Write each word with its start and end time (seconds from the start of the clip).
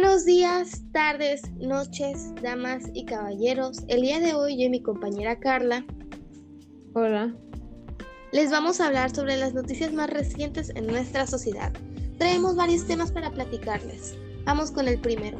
Buenos 0.00 0.24
días, 0.24 0.80
tardes, 0.92 1.42
noches, 1.58 2.32
damas 2.42 2.84
y 2.94 3.04
caballeros. 3.04 3.82
El 3.86 4.00
día 4.00 4.18
de 4.18 4.32
hoy 4.32 4.56
yo 4.56 4.64
y 4.64 4.70
mi 4.70 4.80
compañera 4.80 5.38
Carla 5.38 5.84
Hola. 6.94 7.36
les 8.32 8.50
vamos 8.50 8.80
a 8.80 8.86
hablar 8.86 9.14
sobre 9.14 9.36
las 9.36 9.52
noticias 9.52 9.92
más 9.92 10.08
recientes 10.08 10.72
en 10.74 10.86
nuestra 10.86 11.26
sociedad. 11.26 11.70
Traemos 12.16 12.56
varios 12.56 12.86
temas 12.86 13.12
para 13.12 13.30
platicarles. 13.30 14.16
Vamos 14.46 14.70
con 14.70 14.88
el 14.88 14.98
primero. 14.98 15.38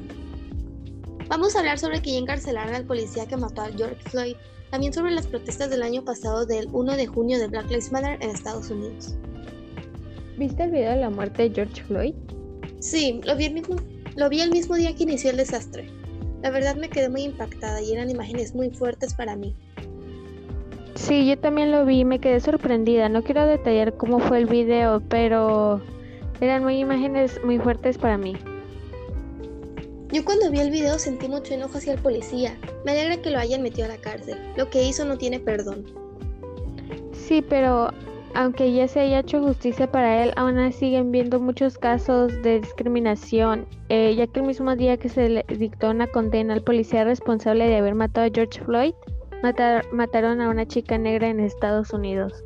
Vamos 1.28 1.56
a 1.56 1.60
hablar 1.60 1.78
sobre 1.78 2.02
que 2.02 2.12
ya 2.12 2.18
encarcelaron 2.18 2.74
al 2.74 2.84
policía 2.84 3.26
que 3.26 3.38
mató 3.38 3.62
a 3.62 3.72
George 3.72 4.10
Floyd, 4.10 4.36
también 4.70 4.92
sobre 4.92 5.12
las 5.12 5.26
protestas 5.26 5.70
del 5.70 5.82
año 5.82 6.04
pasado 6.04 6.44
del 6.44 6.68
1 6.70 6.96
de 6.98 7.06
junio 7.06 7.38
de 7.38 7.46
Black 7.46 7.70
Lives 7.70 7.90
Matter 7.92 8.18
en 8.22 8.28
Estados 8.28 8.68
Unidos. 8.68 9.14
¿Viste 10.36 10.64
el 10.64 10.70
video 10.70 10.90
de 10.90 11.00
la 11.00 11.08
muerte 11.08 11.48
de 11.48 11.54
George 11.54 11.82
Floyd? 11.84 12.14
Sí, 12.78 13.20
lo 13.24 13.36
vi, 13.36 13.46
el 13.46 13.54
mismo, 13.54 13.76
lo 14.16 14.28
vi 14.28 14.40
el 14.40 14.50
mismo 14.50 14.76
día 14.76 14.94
que 14.94 15.04
inició 15.04 15.30
el 15.30 15.36
desastre. 15.36 15.90
La 16.42 16.50
verdad 16.50 16.76
me 16.76 16.88
quedé 16.88 17.08
muy 17.08 17.22
impactada 17.22 17.82
y 17.82 17.92
eran 17.92 18.10
imágenes 18.10 18.54
muy 18.54 18.70
fuertes 18.70 19.14
para 19.14 19.36
mí. 19.36 19.54
Sí, 20.94 21.26
yo 21.26 21.38
también 21.38 21.70
lo 21.70 21.84
vi 21.84 22.00
y 22.00 22.04
me 22.04 22.18
quedé 22.18 22.40
sorprendida. 22.40 23.08
No 23.08 23.22
quiero 23.22 23.46
detallar 23.46 23.96
cómo 23.96 24.18
fue 24.18 24.38
el 24.38 24.46
video, 24.46 25.00
pero 25.08 25.80
eran 26.40 26.62
muy 26.62 26.78
imágenes 26.78 27.40
muy 27.44 27.58
fuertes 27.58 27.98
para 27.98 28.18
mí. 28.18 28.36
Yo 30.12 30.24
cuando 30.24 30.50
vi 30.50 30.58
el 30.58 30.70
video 30.70 30.98
sentí 30.98 31.28
mucho 31.28 31.54
enojo 31.54 31.78
hacia 31.78 31.92
el 31.92 32.00
policía. 32.00 32.58
Me 32.84 32.92
alegra 32.92 33.22
que 33.22 33.30
lo 33.30 33.38
hayan 33.38 33.62
metido 33.62 33.86
a 33.86 33.88
la 33.88 33.98
cárcel. 33.98 34.38
Lo 34.56 34.68
que 34.68 34.82
hizo 34.82 35.04
no 35.04 35.16
tiene 35.16 35.38
perdón. 35.38 35.84
Sí, 37.12 37.42
pero 37.42 37.90
aunque 38.34 38.72
ya 38.72 38.86
se 38.88 39.00
haya 39.00 39.20
hecho 39.20 39.42
justicia 39.42 39.90
para 39.90 40.22
él, 40.22 40.32
aún 40.36 40.72
siguen 40.72 41.10
viendo 41.12 41.40
muchos 41.40 41.78
casos 41.78 42.32
de 42.42 42.60
discriminación, 42.60 43.66
eh, 43.88 44.14
ya 44.14 44.26
que 44.26 44.40
el 44.40 44.46
mismo 44.46 44.74
día 44.76 44.96
que 44.96 45.08
se 45.08 45.28
le 45.28 45.44
dictó 45.48 45.90
una 45.90 46.06
condena 46.06 46.54
al 46.54 46.62
policía 46.62 47.04
responsable 47.04 47.66
de 47.68 47.76
haber 47.76 47.94
matado 47.94 48.26
a 48.26 48.30
George 48.32 48.60
Floyd, 48.64 48.94
matar- 49.42 49.84
mataron 49.92 50.40
a 50.40 50.48
una 50.48 50.66
chica 50.66 50.98
negra 50.98 51.28
en 51.28 51.40
Estados 51.40 51.92
Unidos. 51.92 52.44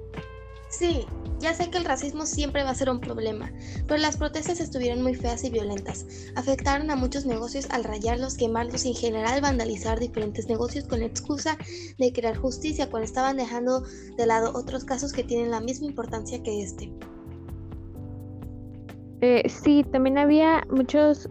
Sí, 0.68 1.06
ya 1.44 1.52
sé 1.52 1.68
que 1.68 1.76
el 1.76 1.84
racismo 1.84 2.24
siempre 2.24 2.64
va 2.64 2.70
a 2.70 2.74
ser 2.74 2.88
un 2.88 3.00
problema, 3.00 3.52
pero 3.86 4.00
las 4.00 4.16
protestas 4.16 4.60
estuvieron 4.60 5.02
muy 5.02 5.14
feas 5.14 5.44
y 5.44 5.50
violentas. 5.50 6.06
Afectaron 6.36 6.90
a 6.90 6.96
muchos 6.96 7.26
negocios 7.26 7.66
al 7.68 7.84
rayarlos, 7.84 8.38
quemarlos 8.38 8.86
y 8.86 8.88
en 8.88 8.94
general 8.94 9.42
vandalizar 9.42 10.00
diferentes 10.00 10.48
negocios 10.48 10.86
con 10.86 11.00
la 11.00 11.06
excusa 11.06 11.58
de 11.98 12.12
crear 12.14 12.38
justicia 12.38 12.88
cuando 12.88 13.04
estaban 13.04 13.36
dejando 13.36 13.82
de 14.16 14.26
lado 14.26 14.52
otros 14.54 14.84
casos 14.84 15.12
que 15.12 15.22
tienen 15.22 15.50
la 15.50 15.60
misma 15.60 15.86
importancia 15.86 16.42
que 16.42 16.62
este. 16.62 16.90
Eh, 19.20 19.42
sí, 19.46 19.84
también 19.92 20.16
había 20.16 20.66
muchos 20.70 21.28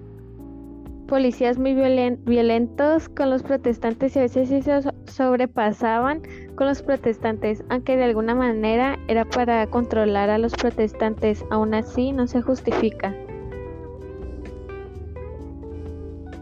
policías 1.14 1.60
muy 1.60 1.76
violen- 1.76 2.18
violentos 2.26 3.08
con 3.08 3.30
los 3.30 3.44
protestantes 3.44 4.16
y 4.16 4.20
a 4.20 4.22
veces 4.24 4.50
sí 4.50 4.64
se 4.64 4.82
so- 4.82 4.96
sobrepasaban 5.06 6.24
con 6.56 6.66
los 6.66 6.82
protestantes, 6.82 7.64
aunque 7.70 7.96
de 7.96 8.06
alguna 8.06 8.34
manera 8.34 8.98
era 9.08 9.24
para 9.24 9.68
controlar 9.68 10.32
a 10.32 10.40
los 10.40 10.54
protestantes, 10.54 11.46
aún 11.52 11.76
así 11.76 12.14
no 12.14 12.26
se 12.26 12.42
justifica. 12.42 13.16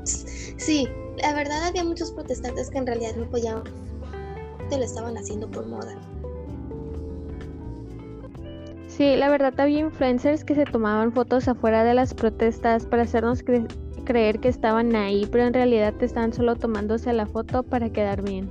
Sí, 0.06 0.88
la 1.22 1.34
verdad 1.34 1.66
había 1.68 1.84
muchos 1.84 2.14
protestantes 2.14 2.70
que 2.70 2.78
en 2.78 2.88
realidad 2.88 3.12
no 3.18 3.26
apoyaban, 3.26 3.64
que 4.70 4.78
lo 4.78 4.86
estaban 4.86 5.18
haciendo 5.18 5.52
por 5.52 5.68
moda. 5.68 5.94
Sí, 8.88 9.18
la 9.18 9.28
verdad 9.28 9.54
había 9.60 9.80
influencers 9.80 10.46
que 10.46 10.56
se 10.56 10.64
tomaban 10.64 11.12
fotos 11.12 11.50
afuera 11.50 11.84
de 11.84 11.94
las 11.94 12.14
protestas 12.14 12.86
para 12.86 13.02
hacernos 13.02 13.44
cre- 13.44 13.68
creer 14.12 14.40
que 14.40 14.50
estaban 14.50 14.94
ahí, 14.95 15.26
pero 15.31 15.45
en 15.45 15.54
realidad 15.54 15.94
estaban 16.04 16.34
solo 16.34 16.56
tomándose 16.58 17.13
la 17.13 17.25
foto 17.25 17.63
para 17.63 17.90
quedar 17.91 18.22
bien. 18.24 18.50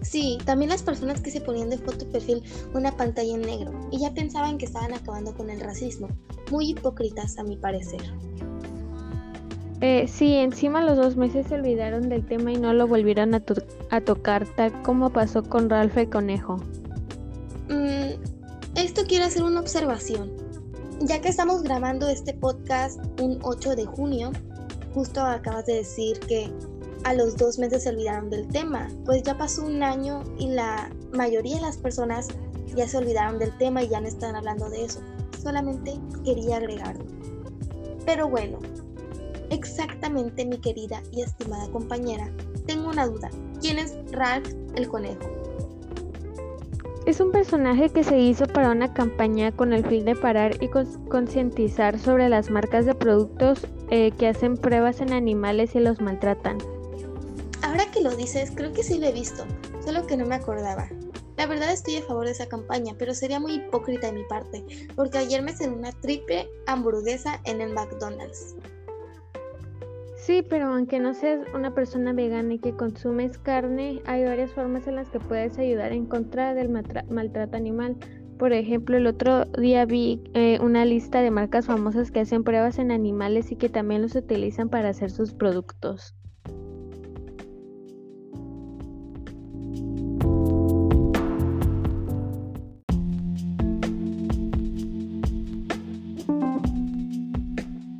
Sí, 0.00 0.38
también 0.46 0.70
las 0.70 0.82
personas 0.82 1.20
que 1.20 1.30
se 1.30 1.40
ponían 1.42 1.68
de 1.70 1.76
foto 1.78 2.04
y 2.04 2.08
perfil 2.08 2.42
una 2.74 2.90
pantalla 2.96 3.34
en 3.34 3.42
negro 3.42 3.70
y 3.92 4.00
ya 4.00 4.12
pensaban 4.14 4.56
que 4.58 4.64
estaban 4.64 4.94
acabando 4.94 5.34
con 5.34 5.50
el 5.50 5.60
racismo. 5.60 6.08
Muy 6.50 6.70
hipócritas 6.70 7.38
a 7.38 7.44
mi 7.44 7.56
parecer. 7.56 8.00
Eh, 9.80 10.06
sí, 10.08 10.34
encima 10.36 10.82
los 10.82 10.96
dos 10.96 11.16
meses 11.16 11.46
se 11.48 11.54
olvidaron 11.56 12.08
del 12.08 12.24
tema 12.24 12.52
y 12.52 12.56
no 12.56 12.72
lo 12.72 12.86
volvieron 12.86 13.34
a, 13.34 13.40
to- 13.40 13.62
a 13.90 14.00
tocar, 14.00 14.46
tal 14.56 14.72
como 14.82 15.10
pasó 15.10 15.42
con 15.42 15.68
Ralph 15.68 15.96
el 15.98 16.08
Conejo. 16.08 16.56
Mm, 17.68 18.14
esto 18.76 19.02
quiero 19.06 19.24
hacer 19.26 19.42
una 19.42 19.60
observación. 19.60 20.30
Ya 21.00 21.20
que 21.20 21.28
estamos 21.28 21.62
grabando 21.64 22.08
este 22.08 22.32
podcast 22.32 23.00
un 23.20 23.38
8 23.42 23.74
de 23.74 23.86
junio, 23.86 24.30
justo 24.94 25.20
acabas 25.20 25.66
de 25.66 25.74
decir 25.74 26.18
que 26.20 26.52
a 27.04 27.14
los 27.14 27.36
dos 27.36 27.58
meses 27.58 27.82
se 27.82 27.90
olvidaron 27.90 28.30
del 28.30 28.46
tema. 28.48 28.88
Pues 29.04 29.22
ya 29.22 29.36
pasó 29.36 29.64
un 29.64 29.82
año 29.82 30.22
y 30.38 30.48
la 30.48 30.90
mayoría 31.12 31.56
de 31.56 31.62
las 31.62 31.76
personas 31.76 32.28
ya 32.74 32.86
se 32.86 32.98
olvidaron 32.98 33.38
del 33.38 33.56
tema 33.58 33.82
y 33.82 33.88
ya 33.88 34.00
no 34.00 34.08
están 34.08 34.36
hablando 34.36 34.68
de 34.70 34.84
eso. 34.84 35.00
Solamente 35.42 35.98
quería 36.24 36.56
agregarlo. 36.56 37.04
Pero 38.06 38.28
bueno, 38.28 38.58
exactamente 39.50 40.44
mi 40.44 40.58
querida 40.58 41.02
y 41.12 41.22
estimada 41.22 41.68
compañera, 41.70 42.30
tengo 42.66 42.88
una 42.88 43.06
duda. 43.06 43.30
¿Quién 43.60 43.78
es 43.78 43.96
Ralph 44.12 44.48
el 44.74 44.88
conejo? 44.88 45.28
Es 47.04 47.18
un 47.18 47.32
personaje 47.32 47.90
que 47.90 48.04
se 48.04 48.16
hizo 48.16 48.46
para 48.46 48.70
una 48.70 48.94
campaña 48.94 49.50
con 49.50 49.72
el 49.72 49.84
fin 49.84 50.04
de 50.04 50.14
parar 50.14 50.62
y 50.62 50.68
concientizar 50.68 51.98
sobre 51.98 52.28
las 52.28 52.48
marcas 52.48 52.86
de 52.86 52.94
productos 52.94 53.66
eh, 53.90 54.12
que 54.12 54.28
hacen 54.28 54.56
pruebas 54.56 55.00
en 55.00 55.12
animales 55.12 55.74
y 55.74 55.80
los 55.80 56.00
maltratan. 56.00 56.58
Ahora 57.62 57.90
que 57.90 58.02
lo 58.02 58.14
dices, 58.14 58.52
creo 58.54 58.72
que 58.72 58.84
sí 58.84 59.00
lo 59.00 59.08
he 59.08 59.12
visto, 59.12 59.44
solo 59.84 60.06
que 60.06 60.16
no 60.16 60.26
me 60.26 60.36
acordaba. 60.36 60.88
La 61.36 61.46
verdad 61.46 61.72
estoy 61.72 61.96
a 61.96 62.02
favor 62.02 62.26
de 62.26 62.32
esa 62.32 62.46
campaña, 62.46 62.94
pero 62.96 63.14
sería 63.14 63.40
muy 63.40 63.54
hipócrita 63.54 64.06
de 64.06 64.12
mi 64.12 64.24
parte, 64.24 64.64
porque 64.94 65.18
ayer 65.18 65.42
me 65.42 65.52
cené 65.52 65.74
una 65.74 65.90
triple 65.90 66.48
hamburguesa 66.66 67.40
en 67.44 67.60
el 67.60 67.72
McDonald's. 67.72 68.54
Sí, 70.22 70.44
pero 70.48 70.72
aunque 70.72 71.00
no 71.00 71.14
seas 71.14 71.40
una 71.52 71.74
persona 71.74 72.12
vegana 72.12 72.54
y 72.54 72.60
que 72.60 72.76
consumes 72.76 73.38
carne, 73.38 74.00
hay 74.06 74.22
varias 74.22 74.52
formas 74.52 74.86
en 74.86 74.94
las 74.94 75.08
que 75.10 75.18
puedes 75.18 75.58
ayudar 75.58 75.90
en 75.90 76.06
contra 76.06 76.54
del 76.54 76.68
maltrato 76.68 77.56
animal. 77.56 77.96
Por 78.38 78.52
ejemplo, 78.52 78.96
el 78.96 79.08
otro 79.08 79.46
día 79.46 79.84
vi 79.84 80.22
eh, 80.34 80.60
una 80.60 80.84
lista 80.84 81.22
de 81.22 81.32
marcas 81.32 81.66
famosas 81.66 82.12
que 82.12 82.20
hacen 82.20 82.44
pruebas 82.44 82.78
en 82.78 82.92
animales 82.92 83.50
y 83.50 83.56
que 83.56 83.68
también 83.68 84.00
los 84.00 84.14
utilizan 84.14 84.68
para 84.68 84.90
hacer 84.90 85.10
sus 85.10 85.34
productos. 85.34 86.14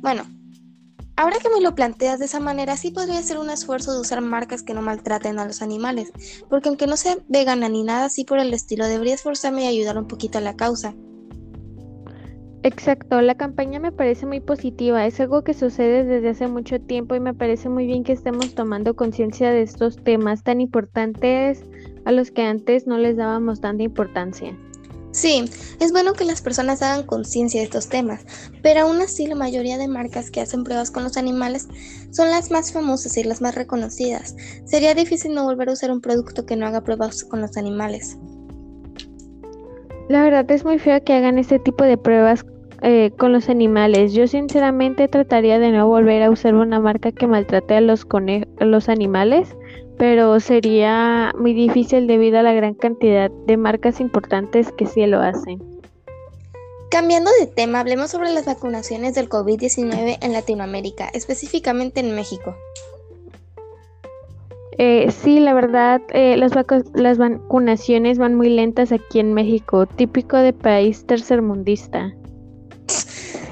Bueno, 0.01 0.23
ahora 1.15 1.37
que 1.41 1.49
me 1.49 1.61
lo 1.61 1.75
planteas 1.75 2.19
de 2.19 2.25
esa 2.25 2.39
manera, 2.39 2.77
sí 2.77 2.91
podría 2.91 3.21
ser 3.21 3.37
un 3.37 3.49
esfuerzo 3.49 3.93
de 3.93 4.01
usar 4.01 4.21
marcas 4.21 4.63
que 4.63 4.73
no 4.73 4.81
maltraten 4.81 5.39
a 5.39 5.45
los 5.45 5.61
animales, 5.61 6.11
porque 6.49 6.69
aunque 6.69 6.87
no 6.87 6.97
sea 6.97 7.17
vegana 7.27 7.69
ni 7.69 7.83
nada 7.83 8.05
así 8.05 8.23
por 8.25 8.39
el 8.39 8.53
estilo, 8.53 8.87
debería 8.87 9.15
esforzarme 9.15 9.63
y 9.63 9.67
ayudar 9.67 9.97
un 9.97 10.07
poquito 10.07 10.37
a 10.37 10.41
la 10.41 10.55
causa. 10.55 10.93
Exacto, 12.65 13.21
la 13.21 13.35
campaña 13.35 13.79
me 13.79 13.91
parece 13.91 14.25
muy 14.25 14.39
positiva, 14.39 15.05
es 15.05 15.19
algo 15.19 15.43
que 15.43 15.53
sucede 15.53 16.05
desde 16.05 16.29
hace 16.29 16.47
mucho 16.47 16.79
tiempo 16.79 17.13
y 17.13 17.19
me 17.19 17.33
parece 17.33 17.67
muy 17.67 17.85
bien 17.85 18.05
que 18.05 18.13
estemos 18.13 18.55
tomando 18.55 18.95
conciencia 18.95 19.51
de 19.51 19.63
estos 19.63 19.97
temas 19.97 20.43
tan 20.43 20.61
importantes 20.61 21.65
a 22.05 22.13
los 22.13 22.31
que 22.31 22.43
antes 22.43 22.87
no 22.87 22.97
les 22.97 23.17
dábamos 23.17 23.59
tanta 23.59 23.83
importancia. 23.83 24.57
Sí, 25.13 25.45
es 25.79 25.91
bueno 25.91 26.13
que 26.13 26.25
las 26.25 26.41
personas 26.41 26.81
hagan 26.81 27.05
conciencia 27.05 27.59
de 27.61 27.65
estos 27.65 27.87
temas, 27.87 28.25
pero 28.63 28.81
aún 28.81 28.99
así 28.99 29.27
la 29.27 29.35
mayoría 29.35 29.77
de 29.77 29.87
marcas 29.87 30.31
que 30.31 30.41
hacen 30.41 30.63
pruebas 30.63 30.89
con 30.89 31.03
los 31.03 31.17
animales 31.17 31.67
son 32.09 32.31
las 32.31 32.49
más 32.49 32.71
famosas 32.73 33.15
y 33.17 33.23
las 33.23 33.39
más 33.39 33.53
reconocidas. 33.53 34.35
Sería 34.65 34.95
difícil 34.95 35.35
no 35.35 35.43
volver 35.43 35.69
a 35.69 35.73
usar 35.73 35.91
un 35.91 36.01
producto 36.01 36.47
que 36.47 36.55
no 36.55 36.65
haga 36.65 36.81
pruebas 36.81 37.23
con 37.25 37.41
los 37.41 37.57
animales. 37.57 38.17
La 40.09 40.23
verdad 40.23 40.49
es 40.49 40.65
muy 40.65 40.79
feo 40.79 41.03
que 41.03 41.13
hagan 41.13 41.37
este 41.37 41.59
tipo 41.59 41.83
de 41.83 41.97
pruebas 41.97 42.43
eh, 42.81 43.11
con 43.15 43.31
los 43.33 43.49
animales. 43.49 44.13
Yo 44.13 44.25
sinceramente 44.25 45.07
trataría 45.07 45.59
de 45.59 45.71
no 45.71 45.87
volver 45.87 46.23
a 46.23 46.31
usar 46.31 46.55
una 46.55 46.79
marca 46.79 47.11
que 47.11 47.27
maltrate 47.27 47.75
a 47.75 47.81
los, 47.81 48.03
cone- 48.03 48.47
a 48.59 48.65
los 48.65 48.89
animales, 48.89 49.55
pero 49.97 50.39
sería 50.39 51.31
muy 51.37 51.53
difícil 51.53 52.07
debido 52.07 52.39
a 52.39 52.43
la 52.43 52.53
gran 52.53 52.73
cantidad 52.73 53.29
de 53.47 53.57
marcas 53.57 53.99
importantes 53.99 54.71
que 54.71 54.85
sí 54.85 55.05
lo 55.05 55.19
hacen. 55.21 55.61
Cambiando 56.89 57.31
de 57.39 57.47
tema, 57.47 57.79
hablemos 57.79 58.11
sobre 58.11 58.31
las 58.31 58.45
vacunaciones 58.45 59.15
del 59.15 59.27
COVID-19 59.29 60.17
en 60.21 60.33
Latinoamérica, 60.33 61.09
específicamente 61.13 61.99
en 62.01 62.15
México. 62.15 62.55
Eh, 64.77 65.11
sí, 65.11 65.39
la 65.39 65.53
verdad, 65.53 66.01
eh, 66.09 66.35
las, 66.37 66.53
vacu- 66.53 66.89
las 66.95 67.17
vacunaciones 67.17 68.17
van 68.17 68.35
muy 68.35 68.49
lentas 68.49 68.91
aquí 68.91 69.19
en 69.19 69.33
México, 69.33 69.85
típico 69.85 70.37
de 70.37 70.51
país 70.53 71.05
tercermundista. 71.05 72.11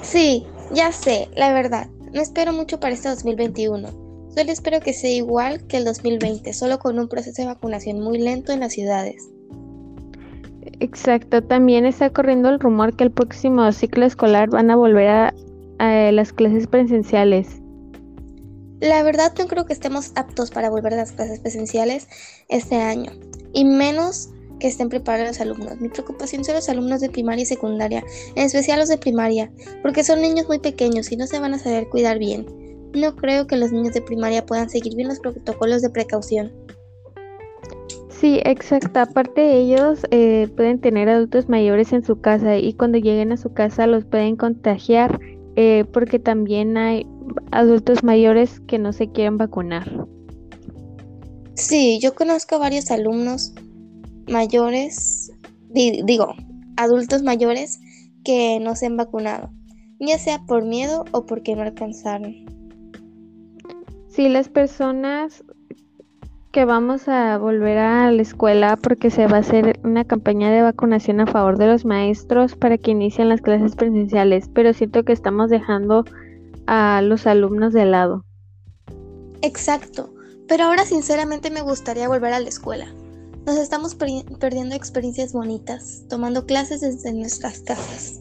Sí, 0.01 0.45
ya 0.73 0.91
sé, 0.91 1.29
la 1.35 1.53
verdad. 1.53 1.87
no 2.13 2.21
espero 2.21 2.53
mucho 2.53 2.79
para 2.79 2.93
este 2.93 3.09
2021. 3.09 3.87
Solo 4.35 4.51
espero 4.51 4.79
que 4.79 4.93
sea 4.93 5.11
igual 5.11 5.65
que 5.67 5.77
el 5.77 5.85
2020, 5.85 6.53
solo 6.53 6.79
con 6.79 6.97
un 6.97 7.09
proceso 7.09 7.41
de 7.41 7.49
vacunación 7.49 7.99
muy 7.99 8.17
lento 8.17 8.53
en 8.53 8.61
las 8.61 8.73
ciudades. 8.73 9.29
Exacto, 10.79 11.43
también 11.43 11.85
está 11.85 12.09
corriendo 12.11 12.49
el 12.49 12.59
rumor 12.59 12.95
que 12.95 13.03
el 13.03 13.11
próximo 13.11 13.69
ciclo 13.71 14.05
escolar 14.05 14.49
van 14.49 14.71
a 14.71 14.75
volver 14.75 15.07
a, 15.09 15.33
las 16.11 16.31
clases 16.31 16.67
presenciales. 16.67 17.47
La 18.79 19.01
verdad 19.01 19.33
no 19.37 19.47
creo 19.47 19.65
que 19.65 19.73
estemos 19.73 20.11
aptos 20.15 20.51
para 20.51 20.69
volver 20.69 20.93
a 20.93 20.97
las 20.97 21.11
clases 21.11 21.39
presenciales 21.39 22.07
este 22.49 22.75
año, 22.75 23.11
y 23.51 23.65
menos 23.65 24.29
que 24.59 24.67
estén 24.67 24.89
preparados 24.89 25.29
los 25.29 25.41
alumnos. 25.41 25.81
Mi 25.81 25.89
preocupación 25.89 26.45
son 26.45 26.55
los 26.55 26.69
alumnos 26.69 27.01
de 27.01 27.09
primaria 27.09 27.43
y 27.43 27.47
secundaria, 27.47 28.03
en 28.35 28.45
especial 28.45 28.79
los 28.79 28.89
de 28.89 28.99
primaria, 28.99 29.51
porque 29.81 30.03
son 30.03 30.21
niños 30.21 30.47
muy 30.47 30.59
pequeños 30.59 31.11
y 31.11 31.17
no 31.17 31.25
se 31.25 31.39
van 31.39 31.55
a 31.55 31.59
saber 31.59 31.89
cuidar 31.89 32.19
bien. 32.19 32.60
No 32.93 33.15
creo 33.15 33.47
que 33.47 33.57
los 33.57 33.71
niños 33.71 33.93
de 33.93 34.01
primaria 34.01 34.45
puedan 34.45 34.69
seguir 34.69 34.95
bien 34.95 35.07
los 35.07 35.19
protocolos 35.19 35.81
de 35.81 35.89
precaución. 35.89 36.51
Sí, 38.09 38.39
exacto. 38.45 38.99
Aparte 38.99 39.57
ellos 39.57 40.05
eh, 40.11 40.47
pueden 40.55 40.79
tener 40.79 41.09
adultos 41.09 41.49
mayores 41.49 41.91
en 41.91 42.03
su 42.03 42.21
casa 42.21 42.57
y 42.57 42.73
cuando 42.73 42.99
lleguen 42.99 43.31
a 43.31 43.37
su 43.37 43.53
casa 43.53 43.87
los 43.87 44.05
pueden 44.05 44.35
contagiar 44.35 45.19
eh, 45.55 45.85
porque 45.91 46.19
también 46.19 46.77
hay 46.77 47.05
adultos 47.51 48.03
mayores 48.03 48.59
que 48.67 48.77
no 48.77 48.93
se 48.93 49.09
quieren 49.09 49.37
vacunar. 49.37 50.07
Sí, 51.55 51.99
yo 51.99 52.15
conozco 52.15 52.59
varios 52.59 52.91
alumnos 52.91 53.53
mayores, 54.27 55.31
digo, 55.69 56.33
adultos 56.77 57.23
mayores 57.23 57.79
que 58.23 58.59
no 58.61 58.75
se 58.75 58.85
han 58.85 58.97
vacunado, 58.97 59.51
ya 59.99 60.17
sea 60.17 60.39
por 60.45 60.63
miedo 60.63 61.05
o 61.11 61.25
porque 61.25 61.55
no 61.55 61.63
alcanzaron. 61.63 62.45
Sí, 64.11 64.27
las 64.27 64.49
personas 64.49 65.41
que 66.51 66.65
vamos 66.65 67.07
a 67.07 67.37
volver 67.37 67.77
a 67.77 68.11
la 68.11 68.21
escuela 68.21 68.75
porque 68.75 69.09
se 69.09 69.25
va 69.25 69.37
a 69.37 69.39
hacer 69.39 69.79
una 69.85 70.03
campaña 70.03 70.51
de 70.51 70.61
vacunación 70.61 71.21
a 71.21 71.27
favor 71.27 71.57
de 71.57 71.67
los 71.67 71.85
maestros 71.85 72.57
para 72.57 72.77
que 72.77 72.91
inicien 72.91 73.29
las 73.29 73.39
clases 73.39 73.77
presenciales, 73.77 74.49
pero 74.53 74.73
siento 74.73 75.05
que 75.05 75.13
estamos 75.13 75.49
dejando 75.49 76.03
a 76.67 77.01
los 77.01 77.25
alumnos 77.25 77.71
de 77.71 77.85
lado. 77.85 78.25
Exacto, 79.41 80.13
pero 80.45 80.65
ahora 80.65 80.83
sinceramente 80.83 81.49
me 81.49 81.61
gustaría 81.61 82.09
volver 82.09 82.33
a 82.33 82.41
la 82.41 82.49
escuela. 82.49 82.87
Nos 83.45 83.55
estamos 83.55 83.95
perdiendo 83.95 84.75
experiencias 84.75 85.31
bonitas, 85.31 86.03
tomando 86.09 86.45
clases 86.45 86.81
desde 86.81 87.13
nuestras 87.13 87.61
casas. 87.61 88.19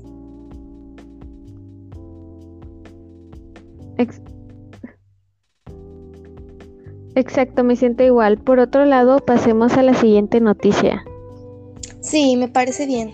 Exacto, 7.15 7.65
me 7.65 7.77
siento 7.77 8.03
igual. 8.03 8.39
Por 8.39 8.59
otro 8.59 8.85
lado, 8.85 9.19
pasemos 9.19 9.77
a 9.77 9.83
la 9.83 9.95
siguiente 9.95 10.41
noticia. 10.41 11.05
Sí, 12.01 12.37
me 12.37 12.49
parece 12.49 12.87
bien. 12.87 13.13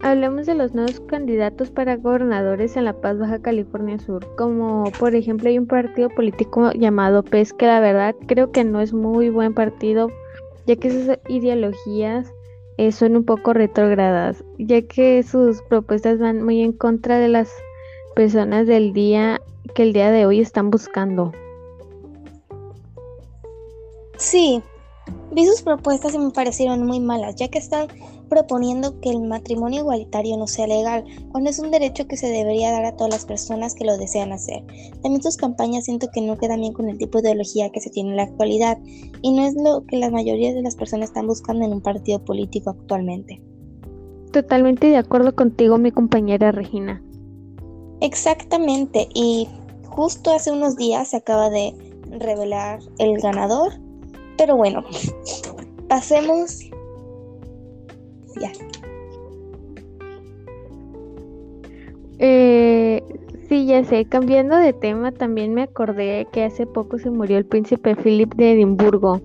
Hablemos 0.00 0.46
de 0.46 0.54
los 0.54 0.74
nuevos 0.74 1.00
candidatos 1.00 1.70
para 1.70 1.96
gobernadores 1.96 2.76
en 2.76 2.84
La 2.84 2.92
Paz, 3.00 3.18
Baja 3.18 3.40
California 3.40 3.98
Sur, 3.98 4.36
como 4.36 4.84
por 4.98 5.14
ejemplo 5.14 5.48
hay 5.48 5.58
un 5.58 5.66
partido 5.66 6.10
político 6.10 6.70
llamado 6.72 7.22
PES 7.22 7.54
que 7.54 7.66
la 7.66 7.80
verdad 7.80 8.14
creo 8.26 8.52
que 8.52 8.62
no 8.62 8.80
es 8.80 8.92
muy 8.92 9.30
buen 9.30 9.54
partido 9.54 10.08
ya 10.66 10.76
que 10.76 10.90
sus 10.90 11.16
ideologías 11.28 12.32
eh, 12.76 12.92
son 12.92 13.16
un 13.16 13.24
poco 13.24 13.54
retrógradas, 13.54 14.44
ya 14.58 14.82
que 14.82 15.22
sus 15.22 15.62
propuestas 15.62 16.18
van 16.18 16.42
muy 16.42 16.60
en 16.60 16.72
contra 16.72 17.18
de 17.18 17.28
las 17.28 17.50
personas 18.14 18.66
del 18.66 18.92
día 18.92 19.40
que 19.74 19.82
el 19.82 19.92
día 19.92 20.10
de 20.10 20.26
hoy 20.26 20.40
están 20.40 20.70
buscando. 20.70 21.32
Sí, 24.18 24.62
vi 25.32 25.46
sus 25.46 25.62
propuestas 25.62 26.14
y 26.14 26.18
me 26.18 26.30
parecieron 26.30 26.86
muy 26.86 27.00
malas, 27.00 27.36
ya 27.36 27.48
que 27.48 27.58
están 27.58 27.88
proponiendo 28.28 28.98
que 29.00 29.10
el 29.10 29.20
matrimonio 29.20 29.80
igualitario 29.80 30.36
no 30.36 30.46
sea 30.46 30.66
legal, 30.66 31.04
cuando 31.30 31.50
es 31.50 31.58
un 31.58 31.70
derecho 31.70 32.06
que 32.06 32.16
se 32.16 32.28
debería 32.28 32.72
dar 32.72 32.84
a 32.84 32.96
todas 32.96 33.12
las 33.12 33.24
personas 33.24 33.74
que 33.74 33.84
lo 33.84 33.96
desean 33.98 34.32
hacer. 34.32 34.64
También 35.02 35.22
sus 35.22 35.36
campañas 35.36 35.84
siento 35.84 36.08
que 36.12 36.22
no 36.22 36.36
quedan 36.36 36.60
bien 36.60 36.72
con 36.72 36.88
el 36.88 36.98
tipo 36.98 37.20
de 37.20 37.28
ideología 37.28 37.70
que 37.70 37.80
se 37.80 37.90
tiene 37.90 38.10
en 38.10 38.16
la 38.16 38.24
actualidad 38.24 38.78
y 39.22 39.32
no 39.32 39.44
es 39.44 39.54
lo 39.54 39.84
que 39.86 39.98
la 39.98 40.10
mayoría 40.10 40.52
de 40.52 40.62
las 40.62 40.74
personas 40.74 41.10
están 41.10 41.26
buscando 41.26 41.64
en 41.64 41.72
un 41.72 41.80
partido 41.80 42.24
político 42.24 42.70
actualmente. 42.70 43.40
Totalmente 44.32 44.88
de 44.88 44.96
acuerdo 44.96 45.34
contigo, 45.34 45.78
mi 45.78 45.92
compañera 45.92 46.52
Regina. 46.52 47.02
Exactamente, 48.00 49.08
y 49.14 49.48
justo 49.88 50.32
hace 50.32 50.52
unos 50.52 50.76
días 50.76 51.08
se 51.08 51.16
acaba 51.16 51.48
de 51.48 51.74
revelar 52.10 52.80
el 52.98 53.18
ganador, 53.18 53.72
pero 54.36 54.56
bueno, 54.56 54.84
pasemos 55.88 56.60
eh, 62.18 63.02
sí, 63.48 63.66
ya 63.66 63.84
sé. 63.84 64.06
Cambiando 64.06 64.56
de 64.56 64.72
tema, 64.72 65.12
también 65.12 65.54
me 65.54 65.62
acordé 65.62 66.26
que 66.32 66.44
hace 66.44 66.66
poco 66.66 66.98
se 66.98 67.10
murió 67.10 67.38
el 67.38 67.46
príncipe 67.46 67.96
Philip 67.96 68.34
de 68.34 68.52
Edimburgo, 68.52 69.20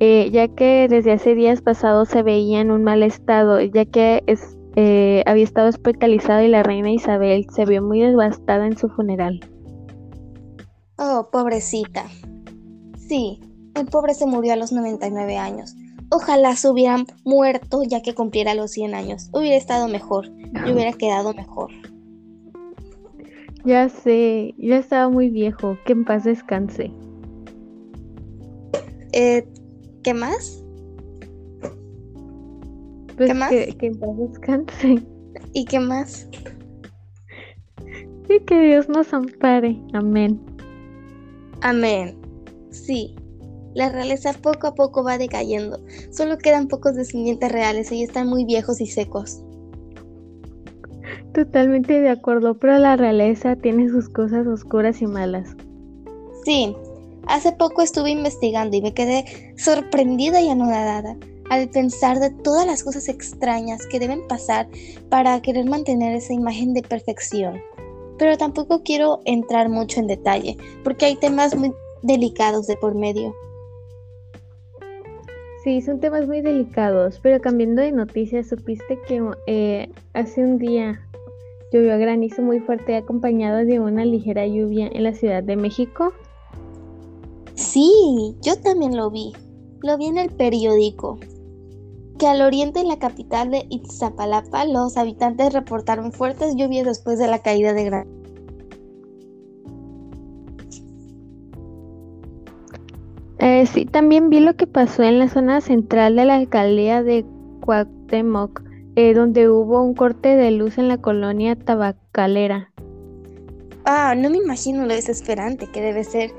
eh, 0.00 0.30
ya 0.30 0.48
que 0.48 0.86
desde 0.88 1.12
hace 1.12 1.34
días 1.34 1.62
pasados 1.62 2.08
se 2.08 2.22
veía 2.22 2.60
en 2.60 2.70
un 2.70 2.84
mal 2.84 3.02
estado, 3.02 3.60
ya 3.60 3.84
que 3.84 4.22
es, 4.26 4.58
eh, 4.76 5.22
había 5.26 5.44
estado 5.44 5.68
hospitalizado 5.68 6.42
y 6.42 6.48
la 6.48 6.62
reina 6.62 6.90
Isabel 6.90 7.46
se 7.50 7.64
vio 7.64 7.82
muy 7.82 8.00
devastada 8.00 8.66
en 8.66 8.76
su 8.76 8.88
funeral. 8.88 9.40
Oh, 10.98 11.28
pobrecita. 11.30 12.04
Sí, 12.96 13.40
el 13.76 13.86
pobre 13.86 14.14
se 14.14 14.26
murió 14.26 14.54
a 14.54 14.56
los 14.56 14.72
99 14.72 15.36
años. 15.36 15.76
Ojalá 16.10 16.54
se 16.56 16.68
hubieran 16.68 17.06
muerto 17.24 17.82
ya 17.82 18.00
que 18.00 18.14
cumpliera 18.14 18.54
los 18.54 18.70
100 18.70 18.94
años. 18.94 19.28
Hubiera 19.32 19.56
estado 19.56 19.88
mejor. 19.88 20.28
Yo 20.66 20.74
hubiera 20.74 20.92
quedado 20.92 21.34
mejor. 21.34 21.70
Ya 23.64 23.88
sé, 23.88 24.54
ya 24.56 24.78
estaba 24.78 25.08
muy 25.08 25.28
viejo. 25.28 25.76
Que 25.84 25.92
en 25.92 26.04
paz 26.04 26.24
descanse. 26.24 26.92
Eh, 29.12 29.46
¿Qué 30.02 30.14
más? 30.14 30.62
Pues 33.16 33.28
¿Qué 33.28 33.34
más? 33.34 33.50
Que, 33.50 33.76
que 33.76 33.86
en 33.86 33.98
paz 33.98 34.16
descanse. 34.16 35.02
¿Y 35.52 35.64
qué 35.64 35.80
más? 35.80 36.28
Y 38.28 38.40
que 38.40 38.60
Dios 38.60 38.88
nos 38.88 39.12
ampare. 39.12 39.76
Amén. 39.92 40.40
Amén. 41.62 42.16
Sí. 42.70 43.16
La 43.76 43.90
realeza 43.90 44.32
poco 44.32 44.68
a 44.68 44.74
poco 44.74 45.04
va 45.04 45.18
decayendo. 45.18 45.78
Solo 46.10 46.38
quedan 46.38 46.66
pocos 46.66 46.94
descendientes 46.94 47.52
reales 47.52 47.92
y 47.92 48.02
están 48.02 48.26
muy 48.26 48.46
viejos 48.46 48.80
y 48.80 48.86
secos. 48.86 49.42
Totalmente 51.34 52.00
de 52.00 52.08
acuerdo, 52.08 52.58
pero 52.58 52.78
la 52.78 52.96
realeza 52.96 53.54
tiene 53.54 53.90
sus 53.90 54.08
cosas 54.08 54.46
oscuras 54.46 55.02
y 55.02 55.06
malas. 55.06 55.54
Sí, 56.42 56.74
hace 57.26 57.52
poco 57.52 57.82
estuve 57.82 58.12
investigando 58.12 58.78
y 58.78 58.80
me 58.80 58.94
quedé 58.94 59.26
sorprendida 59.58 60.40
y 60.40 60.48
anodada 60.48 61.14
al 61.50 61.68
pensar 61.68 62.18
de 62.18 62.30
todas 62.30 62.64
las 62.64 62.82
cosas 62.82 63.10
extrañas 63.10 63.86
que 63.88 64.00
deben 64.00 64.26
pasar 64.26 64.68
para 65.10 65.42
querer 65.42 65.66
mantener 65.66 66.16
esa 66.16 66.32
imagen 66.32 66.72
de 66.72 66.80
perfección. 66.80 67.60
Pero 68.16 68.38
tampoco 68.38 68.82
quiero 68.82 69.20
entrar 69.26 69.68
mucho 69.68 70.00
en 70.00 70.06
detalle, 70.06 70.56
porque 70.82 71.04
hay 71.04 71.16
temas 71.16 71.54
muy 71.54 71.74
delicados 72.02 72.66
de 72.66 72.78
por 72.78 72.94
medio. 72.94 73.34
Sí, 75.66 75.82
son 75.82 75.98
temas 75.98 76.28
muy 76.28 76.42
delicados, 76.42 77.18
pero 77.20 77.40
cambiando 77.40 77.82
de 77.82 77.90
noticias, 77.90 78.46
¿supiste 78.46 79.00
que 79.08 79.20
eh, 79.48 79.90
hace 80.14 80.44
un 80.44 80.58
día 80.58 81.00
llovió 81.72 81.98
granizo 81.98 82.40
muy 82.40 82.60
fuerte 82.60 82.94
acompañado 82.94 83.64
de 83.64 83.80
una 83.80 84.04
ligera 84.04 84.46
lluvia 84.46 84.86
en 84.86 85.02
la 85.02 85.12
Ciudad 85.12 85.42
de 85.42 85.56
México? 85.56 86.12
Sí, 87.54 88.36
yo 88.42 88.56
también 88.60 88.96
lo 88.96 89.10
vi. 89.10 89.32
Lo 89.82 89.98
vi 89.98 90.06
en 90.06 90.18
el 90.18 90.30
periódico. 90.30 91.18
Que 92.16 92.28
al 92.28 92.42
oriente 92.42 92.78
en 92.78 92.86
la 92.86 93.00
capital 93.00 93.50
de 93.50 93.66
Iztapalapa 93.68 94.66
los 94.66 94.96
habitantes 94.96 95.52
reportaron 95.52 96.12
fuertes 96.12 96.54
lluvias 96.54 96.86
después 96.86 97.18
de 97.18 97.26
la 97.26 97.40
caída 97.40 97.72
de 97.72 97.82
granizo. 97.82 98.25
Eh, 103.56 103.64
sí, 103.64 103.86
también 103.86 104.28
vi 104.28 104.40
lo 104.40 104.54
que 104.54 104.66
pasó 104.66 105.02
en 105.02 105.18
la 105.18 105.30
zona 105.30 105.62
central 105.62 106.14
de 106.14 106.26
la 106.26 106.34
alcaldía 106.34 107.02
de 107.02 107.24
Cuauhtémoc, 107.62 108.62
eh, 108.96 109.14
donde 109.14 109.48
hubo 109.48 109.82
un 109.82 109.94
corte 109.94 110.36
de 110.36 110.50
luz 110.50 110.76
en 110.76 110.88
la 110.88 110.98
colonia 110.98 111.56
tabacalera. 111.56 112.70
Ah, 113.86 114.14
no 114.14 114.28
me 114.28 114.36
imagino 114.36 114.84
lo 114.84 114.92
desesperante 114.92 115.68
que 115.72 115.80
debe 115.80 116.04
ser 116.04 116.32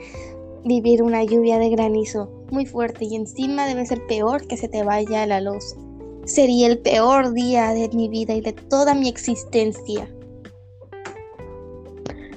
vivir 0.64 1.02
una 1.02 1.24
lluvia 1.24 1.58
de 1.58 1.72
granizo 1.72 2.30
muy 2.52 2.68
fuerte 2.68 3.06
y 3.06 3.16
encima 3.16 3.66
debe 3.66 3.88
ser 3.88 4.06
peor 4.08 4.46
que 4.46 4.56
se 4.56 4.68
te 4.68 4.84
vaya 4.84 5.26
la 5.26 5.42
luz. 5.42 5.76
Sería 6.26 6.68
el 6.68 6.78
peor 6.78 7.34
día 7.34 7.72
de 7.72 7.90
mi 7.96 8.10
vida 8.10 8.36
y 8.36 8.42
de 8.42 8.54
toda 8.54 8.94
mi 8.94 9.10
existencia. 9.10 10.08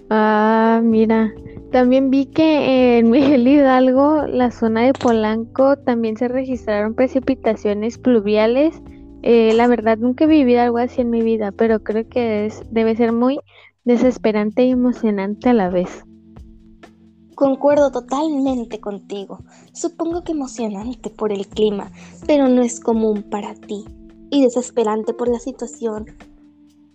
Ah, 0.08 0.80
mira. 0.82 1.34
También 1.70 2.10
vi 2.10 2.26
que 2.26 2.98
en 2.98 3.10
Miguel 3.10 3.46
Hidalgo, 3.46 4.26
la 4.26 4.50
zona 4.50 4.82
de 4.82 4.92
Polanco, 4.92 5.76
también 5.76 6.16
se 6.16 6.28
registraron 6.28 6.94
precipitaciones 6.94 7.98
pluviales. 7.98 8.80
Eh, 9.22 9.52
la 9.54 9.66
verdad, 9.66 9.98
nunca 9.98 10.24
he 10.24 10.26
vivido 10.26 10.62
algo 10.62 10.78
así 10.78 11.02
en 11.02 11.10
mi 11.10 11.22
vida, 11.22 11.52
pero 11.52 11.82
creo 11.82 12.08
que 12.08 12.46
es, 12.46 12.62
debe 12.70 12.96
ser 12.96 13.12
muy 13.12 13.38
desesperante 13.84 14.64
y 14.64 14.70
emocionante 14.70 15.50
a 15.50 15.54
la 15.54 15.68
vez. 15.68 16.04
Concuerdo 17.34 17.90
totalmente 17.90 18.80
contigo. 18.80 19.38
Supongo 19.72 20.24
que 20.24 20.32
emocionante 20.32 21.08
por 21.08 21.32
el 21.32 21.46
clima, 21.46 21.90
pero 22.26 22.48
no 22.48 22.62
es 22.62 22.80
común 22.80 23.22
para 23.30 23.54
ti. 23.54 23.84
Y 24.30 24.42
desesperante 24.42 25.14
por 25.14 25.28
la 25.28 25.38
situación 25.38 26.06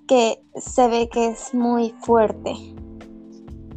que 0.08 0.40
se 0.56 0.88
ve 0.88 1.10
que 1.12 1.30
es 1.30 1.54
muy 1.54 1.94
fuerte. 2.02 2.54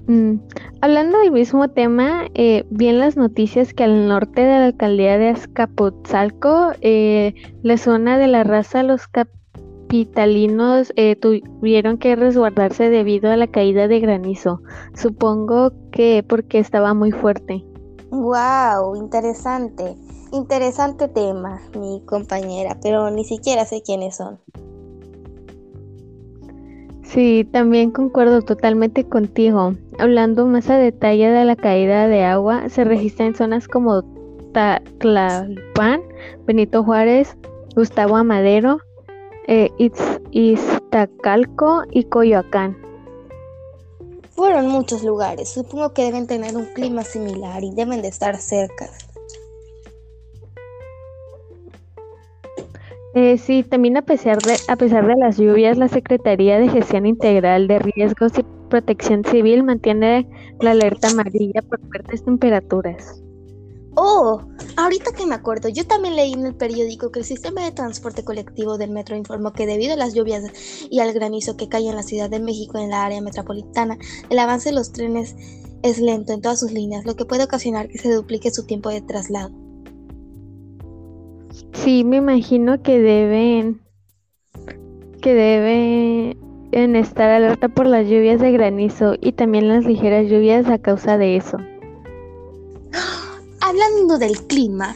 Mm, 0.08 0.36
hablando 0.80 1.18
del 1.18 1.32
mismo 1.32 1.68
tema, 1.68 2.26
eh, 2.34 2.64
vi 2.70 2.88
en 2.88 2.98
las 2.98 3.16
noticias 3.16 3.74
que 3.74 3.84
al 3.84 4.08
norte 4.08 4.42
de 4.42 4.58
la 4.58 4.64
alcaldía 4.66 5.18
de 5.18 5.28
Azcapotzalco, 5.30 6.72
eh, 6.80 7.34
la 7.62 7.76
zona 7.76 8.18
de 8.18 8.28
la 8.28 8.44
raza, 8.44 8.82
los 8.82 9.08
capitalinos 9.08 10.92
eh, 10.96 11.16
tuvieron 11.16 11.98
que 11.98 12.16
resguardarse 12.16 12.90
debido 12.90 13.30
a 13.30 13.36
la 13.36 13.46
caída 13.46 13.88
de 13.88 14.00
granizo. 14.00 14.60
Supongo 14.94 15.72
que 15.90 16.24
porque 16.26 16.58
estaba 16.58 16.94
muy 16.94 17.12
fuerte. 17.12 17.64
¡Wow! 18.10 18.96
Interesante. 18.96 19.96
Interesante 20.32 21.08
tema, 21.08 21.60
mi 21.78 22.02
compañera, 22.04 22.78
pero 22.82 23.10
ni 23.10 23.24
siquiera 23.24 23.64
sé 23.64 23.82
quiénes 23.82 24.16
son. 24.16 24.38
Sí, 27.02 27.48
también 27.50 27.90
concuerdo 27.90 28.42
totalmente 28.42 29.08
contigo. 29.08 29.72
Hablando 29.98 30.46
más 30.46 30.70
a 30.70 30.78
detalle 30.78 31.28
de 31.28 31.44
la 31.44 31.56
caída 31.56 32.06
de 32.06 32.22
agua, 32.22 32.68
se 32.68 32.84
registra 32.84 33.26
en 33.26 33.34
zonas 33.34 33.66
como 33.66 34.04
Taclalpan, 34.52 36.02
Benito 36.46 36.84
Juárez, 36.84 37.36
Gustavo 37.74 38.16
Amadero, 38.16 38.78
eh, 39.48 39.70
Iztacalco 40.30 41.82
y 41.90 42.04
Coyoacán. 42.04 42.76
Fueron 44.30 44.68
muchos 44.68 45.02
lugares, 45.02 45.48
supongo 45.48 45.92
que 45.92 46.04
deben 46.04 46.28
tener 46.28 46.56
un 46.56 46.66
clima 46.74 47.02
similar 47.02 47.64
y 47.64 47.74
deben 47.74 48.00
de 48.00 48.08
estar 48.08 48.36
cerca. 48.36 48.88
Eh, 53.14 53.36
sí, 53.36 53.64
también 53.64 53.96
a 53.96 54.02
pesar, 54.02 54.40
de, 54.42 54.60
a 54.68 54.76
pesar 54.76 55.08
de 55.08 55.16
las 55.16 55.38
lluvias, 55.38 55.76
la 55.76 55.88
Secretaría 55.88 56.60
de 56.60 56.68
Gestión 56.68 57.04
Integral 57.04 57.66
de 57.66 57.80
Riesgos 57.80 58.38
y 58.38 58.57
Protección 58.68 59.24
Civil 59.24 59.62
mantiene 59.62 60.28
la 60.60 60.72
alerta 60.72 61.08
amarilla 61.08 61.62
por 61.62 61.80
fuertes 61.88 62.24
temperaturas. 62.24 63.22
Oh, 64.00 64.40
ahorita 64.76 65.12
que 65.12 65.26
me 65.26 65.34
acuerdo, 65.34 65.68
yo 65.68 65.84
también 65.84 66.14
leí 66.14 66.32
en 66.32 66.46
el 66.46 66.54
periódico 66.54 67.10
que 67.10 67.18
el 67.18 67.24
sistema 67.24 67.64
de 67.64 67.72
transporte 67.72 68.24
colectivo 68.24 68.78
del 68.78 68.90
metro 68.90 69.16
informó 69.16 69.52
que 69.52 69.66
debido 69.66 69.94
a 69.94 69.96
las 69.96 70.14
lluvias 70.14 70.44
y 70.88 71.00
al 71.00 71.12
granizo 71.12 71.56
que 71.56 71.68
cae 71.68 71.88
en 71.88 71.96
la 71.96 72.04
Ciudad 72.04 72.30
de 72.30 72.38
México 72.38 72.78
en 72.78 72.90
la 72.90 73.04
área 73.04 73.20
metropolitana, 73.20 73.98
el 74.30 74.38
avance 74.38 74.68
de 74.68 74.76
los 74.76 74.92
trenes 74.92 75.34
es 75.82 75.98
lento 75.98 76.32
en 76.32 76.42
todas 76.42 76.60
sus 76.60 76.70
líneas, 76.70 77.06
lo 77.06 77.16
que 77.16 77.24
puede 77.24 77.42
ocasionar 77.42 77.88
que 77.88 77.98
se 77.98 78.12
duplique 78.12 78.52
su 78.52 78.66
tiempo 78.66 78.90
de 78.90 79.00
traslado. 79.00 79.50
Sí, 81.72 82.04
me 82.04 82.18
imagino 82.18 82.82
que 82.82 83.00
deben 83.00 83.80
que 85.20 85.34
deben 86.70 86.96
estar 86.96 87.30
alerta 87.30 87.68
por 87.68 87.86
las 87.86 88.06
lluvias 88.06 88.40
de 88.40 88.52
granizo 88.52 89.14
y 89.20 89.32
también 89.32 89.68
las 89.68 89.84
ligeras 89.84 90.26
lluvias 90.26 90.68
a 90.68 90.78
causa 90.78 91.18
de 91.18 91.36
eso. 91.36 91.58
Hablando 93.60 94.18
del 94.18 94.46
clima, 94.46 94.94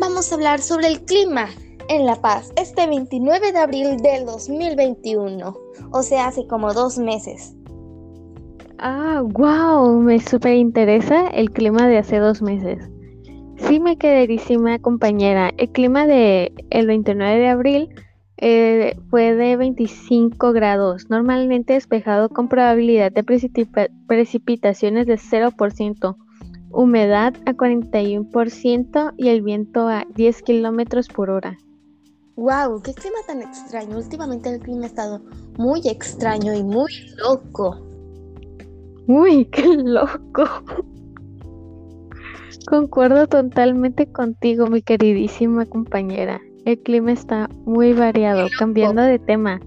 vamos 0.00 0.30
a 0.30 0.34
hablar 0.34 0.60
sobre 0.60 0.88
el 0.88 1.02
clima 1.02 1.48
en 1.88 2.06
La 2.06 2.16
Paz 2.16 2.52
este 2.56 2.86
29 2.86 3.52
de 3.52 3.58
abril 3.58 3.96
del 3.98 4.26
2021, 4.26 5.56
o 5.90 6.02
sea, 6.02 6.28
hace 6.28 6.46
como 6.46 6.72
dos 6.72 6.98
meses. 6.98 7.54
Ah, 8.78 9.22
wow, 9.22 10.00
me 10.00 10.18
súper 10.20 10.54
interesa 10.54 11.28
el 11.28 11.50
clima 11.50 11.86
de 11.86 11.98
hace 11.98 12.18
dos 12.18 12.42
meses. 12.42 12.78
Sí, 13.56 13.80
me 13.80 13.96
queridísima 13.96 14.78
compañera. 14.78 15.50
El 15.56 15.70
clima 15.70 16.06
de 16.06 16.52
el 16.70 16.86
29 16.86 17.38
de 17.38 17.48
abril 17.48 17.88
eh, 18.46 18.98
fue 19.08 19.34
de 19.34 19.56
25 19.56 20.52
grados, 20.52 21.08
normalmente 21.08 21.72
despejado 21.72 22.28
con 22.28 22.50
probabilidad 22.50 23.10
de 23.10 23.24
precipitaciones 24.06 25.06
de 25.06 25.14
0%, 25.14 26.16
humedad 26.70 27.32
a 27.46 27.54
41% 27.54 29.14
y 29.16 29.28
el 29.28 29.40
viento 29.40 29.88
a 29.88 30.04
10 30.14 30.42
kilómetros 30.42 31.08
por 31.08 31.30
hora. 31.30 31.56
¡Wow! 32.36 32.82
¡Qué 32.82 32.92
clima 32.92 33.16
tan 33.26 33.40
extraño! 33.40 33.96
Últimamente 33.96 34.50
el 34.50 34.60
clima 34.60 34.82
ha 34.82 34.88
estado 34.88 35.22
muy 35.56 35.80
extraño 35.88 36.52
y 36.52 36.62
muy 36.62 36.92
loco. 37.16 37.80
¡Uy, 39.06 39.46
qué 39.52 39.74
loco! 39.74 40.44
Concuerdo 42.66 43.26
totalmente 43.26 44.12
contigo, 44.12 44.66
mi 44.66 44.82
queridísima 44.82 45.64
compañera. 45.64 46.42
El 46.64 46.80
clima 46.80 47.12
está 47.12 47.48
muy 47.64 47.92
variado. 47.92 48.48
Cambiando 48.58 49.02
de 49.02 49.18
tema, 49.18 49.60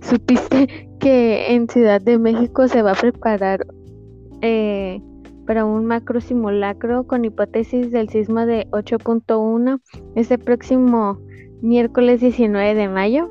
¿supiste 0.00 0.88
que 0.98 1.54
en 1.54 1.68
Ciudad 1.68 2.00
de 2.00 2.18
México 2.18 2.66
se 2.68 2.82
va 2.82 2.92
a 2.92 2.94
preparar 2.94 3.66
eh, 4.40 5.00
para 5.46 5.64
un 5.64 5.86
macro 5.86 6.20
simulacro 6.20 7.06
con 7.06 7.24
hipótesis 7.24 7.90
del 7.90 8.08
sismo 8.08 8.44
de 8.46 8.66
8.1 8.70 9.80
este 10.16 10.38
próximo 10.38 11.18
miércoles 11.60 12.20
19 12.20 12.74
de 12.74 12.88
mayo? 12.88 13.30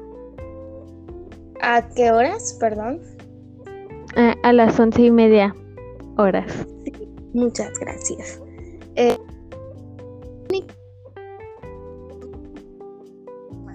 ¿A 1.62 1.88
qué 1.96 2.12
horas, 2.12 2.58
perdón? 2.60 3.00
a 4.44 4.52
las 4.52 4.78
once 4.78 5.04
y 5.04 5.10
media 5.10 5.56
horas. 6.18 6.68
muchas 7.34 7.72
gracias. 7.80 8.42
Eh, 8.96 9.18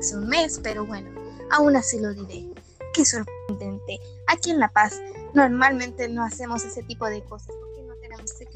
hace 0.06 0.16
un 0.16 0.28
mes, 0.28 0.60
pero 0.62 0.86
bueno, 0.86 1.10
aún 1.50 1.75
así 1.75 1.98
lo 1.98 2.14
diré. 2.14 2.48
Qué 2.94 3.04
sorprendente. 3.04 3.98
Aquí 4.28 4.52
en 4.52 4.60
La 4.60 4.68
Paz 4.68 5.02
normalmente 5.34 6.08
no 6.08 6.22
hacemos 6.22 6.64
ese 6.64 6.84
tipo 6.84 7.06
de 7.06 7.22
cosas 7.25 7.48
porque 7.60 7.82
no 7.88 7.94
tenemos 7.96 8.30
ese, 8.32 8.46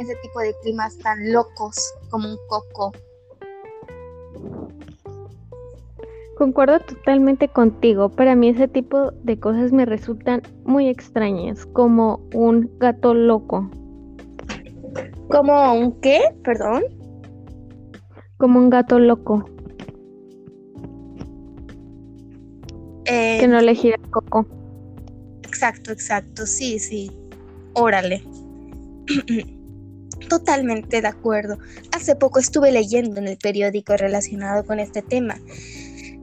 ese 0.00 0.16
tipo 0.16 0.40
de 0.40 0.52
climas 0.62 0.98
tan 0.98 1.32
locos 1.32 1.94
como 2.10 2.28
un 2.28 2.38
coco. 2.48 2.92
Concuerdo 6.36 6.80
totalmente 6.80 7.48
contigo. 7.48 8.08
Para 8.08 8.34
mí 8.34 8.48
ese 8.48 8.66
tipo 8.66 9.12
de 9.12 9.38
cosas 9.38 9.70
me 9.70 9.86
resultan 9.86 10.42
muy 10.64 10.88
extrañas, 10.88 11.66
como 11.66 12.20
un 12.34 12.68
gato 12.78 13.14
loco. 13.14 13.70
¿Como 15.30 15.72
un 15.72 16.00
qué? 16.00 16.34
Perdón. 16.42 16.82
Como 18.38 18.58
un 18.58 18.70
gato 18.70 18.98
loco. 18.98 19.44
Eh, 23.16 23.38
que 23.40 23.48
no 23.48 23.60
le 23.60 23.74
gira 23.74 23.96
el 23.96 24.10
coco. 24.10 24.46
Exacto, 25.42 25.92
exacto. 25.92 26.46
Sí, 26.46 26.78
sí. 26.78 27.10
Órale. 27.72 28.22
Totalmente 30.28 31.00
de 31.00 31.08
acuerdo. 31.08 31.58
Hace 31.92 32.16
poco 32.16 32.38
estuve 32.38 32.72
leyendo 32.72 33.18
en 33.20 33.28
el 33.28 33.38
periódico 33.38 33.96
relacionado 33.96 34.64
con 34.64 34.80
este 34.80 35.02
tema, 35.02 35.38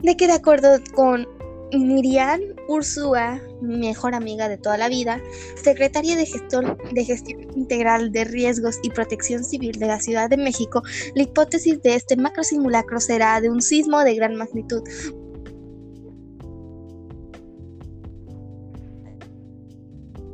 de 0.04 0.18
que 0.18 0.28
de 0.28 0.34
acuerdo 0.34 0.80
con 0.94 1.28
Miriam 1.72 2.42
Ursúa, 2.68 3.42
mi 3.62 3.78
mejor 3.78 4.14
amiga 4.14 4.48
de 4.48 4.58
toda 4.58 4.78
la 4.78 4.90
vida, 4.90 5.22
secretaria 5.56 6.16
de 6.16 6.26
gestión, 6.26 6.78
de 6.92 7.06
gestión 7.06 7.42
integral 7.56 8.12
de 8.12 8.26
riesgos 8.26 8.80
y 8.84 8.90
protección 8.90 9.44
civil 9.44 9.80
de 9.80 9.88
la 9.88 10.00
Ciudad 10.00 10.30
de 10.30 10.38
México, 10.38 10.84
la 11.16 11.24
hipótesis 11.24 11.82
de 11.82 11.96
este 11.96 12.16
macro 12.18 12.44
simulacro 12.44 13.00
será 13.00 13.42
de 13.42 13.50
un 13.50 13.62
sismo 13.62 14.04
de 14.04 14.16
gran 14.16 14.36
magnitud. 14.36 14.84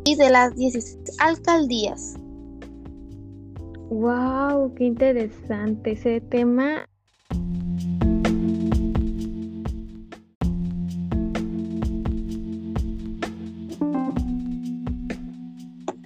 Y 0.10 0.16
de 0.16 0.32
las 0.32 0.56
16 0.56 1.18
alcaldías. 1.20 2.16
¡Wow! 3.92 4.74
¡Qué 4.74 4.86
interesante 4.86 5.92
ese 5.92 6.20
tema! 6.20 6.84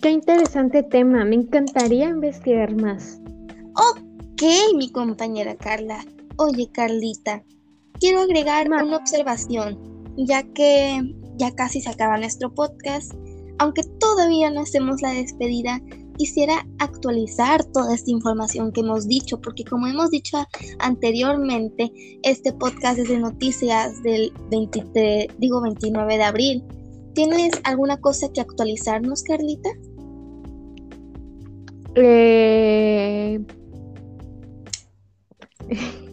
Qué 0.01 0.09
interesante 0.09 0.83
tema, 0.83 1.23
me 1.23 1.35
encantaría 1.35 2.09
investigar 2.09 2.75
más. 2.75 3.21
Ok, 3.77 4.43
mi 4.75 4.91
compañera 4.91 5.55
Carla. 5.55 6.03
Oye, 6.35 6.69
Carlita, 6.73 7.41
quiero 8.01 8.19
agregar 8.19 8.67
una 8.67 8.97
observación, 8.97 9.79
ya 10.17 10.43
que 10.43 11.01
ya 11.37 11.55
casi 11.55 11.79
se 11.79 11.89
acaba 11.89 12.17
nuestro 12.17 12.53
podcast. 12.53 13.13
Aunque 13.63 13.83
todavía 13.97 14.49
no 14.49 14.61
hacemos 14.61 15.01
la 15.01 15.11
despedida, 15.11 15.81
quisiera 16.17 16.67
actualizar 16.79 17.63
toda 17.63 17.95
esta 17.95 18.11
información 18.11 18.73
que 18.73 18.81
hemos 18.81 19.07
dicho, 19.07 19.39
porque 19.39 19.63
como 19.63 19.87
hemos 19.87 20.11
dicho 20.11 20.37
anteriormente, 20.79 21.91
este 22.23 22.51
podcast 22.51 22.99
es 22.99 23.07
de 23.07 23.19
noticias 23.19 24.03
del 24.03 24.33
23, 24.51 25.27
digo 25.37 25.61
29 25.61 26.17
de 26.17 26.23
abril. 26.23 26.63
¿Tienes 27.13 27.53
alguna 27.63 28.01
cosa 28.01 28.27
que 28.33 28.41
actualizarnos, 28.41 29.23
Carlita? 29.23 29.69
Eh... 31.95 33.39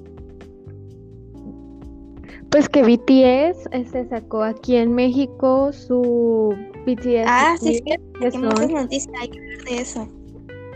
Pues 2.50 2.68
que 2.68 2.82
BTS 2.82 3.62
se 3.62 3.68
este, 3.70 4.08
sacó 4.08 4.42
aquí 4.42 4.74
en 4.74 4.92
México 4.92 5.72
su 5.72 6.52
BTS. 6.86 7.24
Ah, 7.26 7.56
sí, 7.60 7.74
sí, 7.74 7.82
que 7.82 7.98
muchas 8.18 8.70
noticias 8.70 9.14
hay 9.20 9.28
que 9.28 9.38
hablar 9.38 9.64
de 9.64 9.80
eso. 9.80 10.08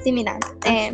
Sí, 0.02 0.12
mira, 0.12 0.38
eh, 0.66 0.92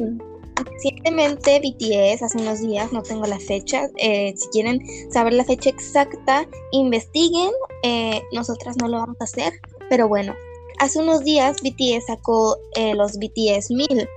recientemente 0.57 1.61
BTS, 1.61 2.23
hace 2.23 2.38
unos 2.38 2.61
días, 2.61 2.93
no 2.93 3.02
tengo 3.02 3.26
la 3.26 3.40
fecha, 3.40 3.88
eh, 3.97 4.35
si 4.37 4.49
quieren 4.49 4.81
saber 5.11 5.33
la 5.33 5.45
fecha 5.45 5.71
exacta, 5.71 6.47
investiguen, 6.71 7.50
eh, 7.83 8.23
nosotras 8.33 8.76
no 8.81 8.88
lo 8.88 8.99
vamos 8.99 9.17
a 9.21 9.25
hacer, 9.25 9.55
pero 9.88 10.07
bueno, 10.07 10.35
hace 10.79 11.00
unos 11.00 11.25
días 11.25 11.57
BTS 11.62 12.07
sacó 12.07 12.57
los 12.95 13.19
BTS 13.19 13.71
1000 13.71 14.09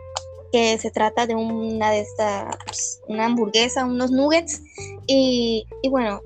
que 0.54 0.78
se 0.78 0.92
trata 0.92 1.26
de 1.26 1.34
una 1.34 1.90
de 1.90 2.02
estas, 2.02 3.02
una 3.08 3.26
hamburguesa, 3.26 3.86
unos 3.86 4.12
nuggets. 4.12 4.62
Y, 5.08 5.66
y 5.82 5.90
bueno, 5.90 6.22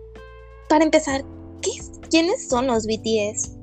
para 0.68 0.84
empezar, 0.84 1.24
¿quiénes 2.10 2.50
son 2.50 2.68
los 2.68 2.86
BTS? 2.86 3.57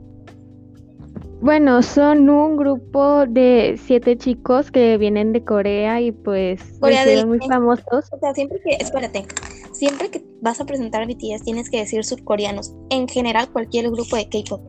Bueno, 1.45 1.83
son 1.83 2.31
un 2.31 2.57
grupo 2.57 3.27
de 3.27 3.79
siete 3.85 4.17
chicos 4.17 4.71
que 4.71 4.97
vienen 4.97 5.35
de 5.35 5.45
Corea 5.45 6.01
y 6.01 6.11
pues 6.11 6.63
Corea 6.81 7.27
muy 7.27 7.39
famosos. 7.39 8.07
O 8.13 8.19
sea, 8.19 8.33
siempre 8.33 8.63
que, 8.65 8.77
espérate, 8.81 9.27
siempre 9.71 10.09
que 10.09 10.25
vas 10.41 10.63
a 10.63 10.65
presentar 10.65 11.03
a 11.03 11.07
BTS 11.07 11.45
tienes 11.45 11.69
que 11.69 11.81
decir 11.81 12.03
surcoreanos. 12.03 12.75
En 12.89 13.07
general, 13.09 13.51
cualquier 13.53 13.91
grupo 13.91 14.17
de 14.17 14.27
K-pop. 14.31 14.63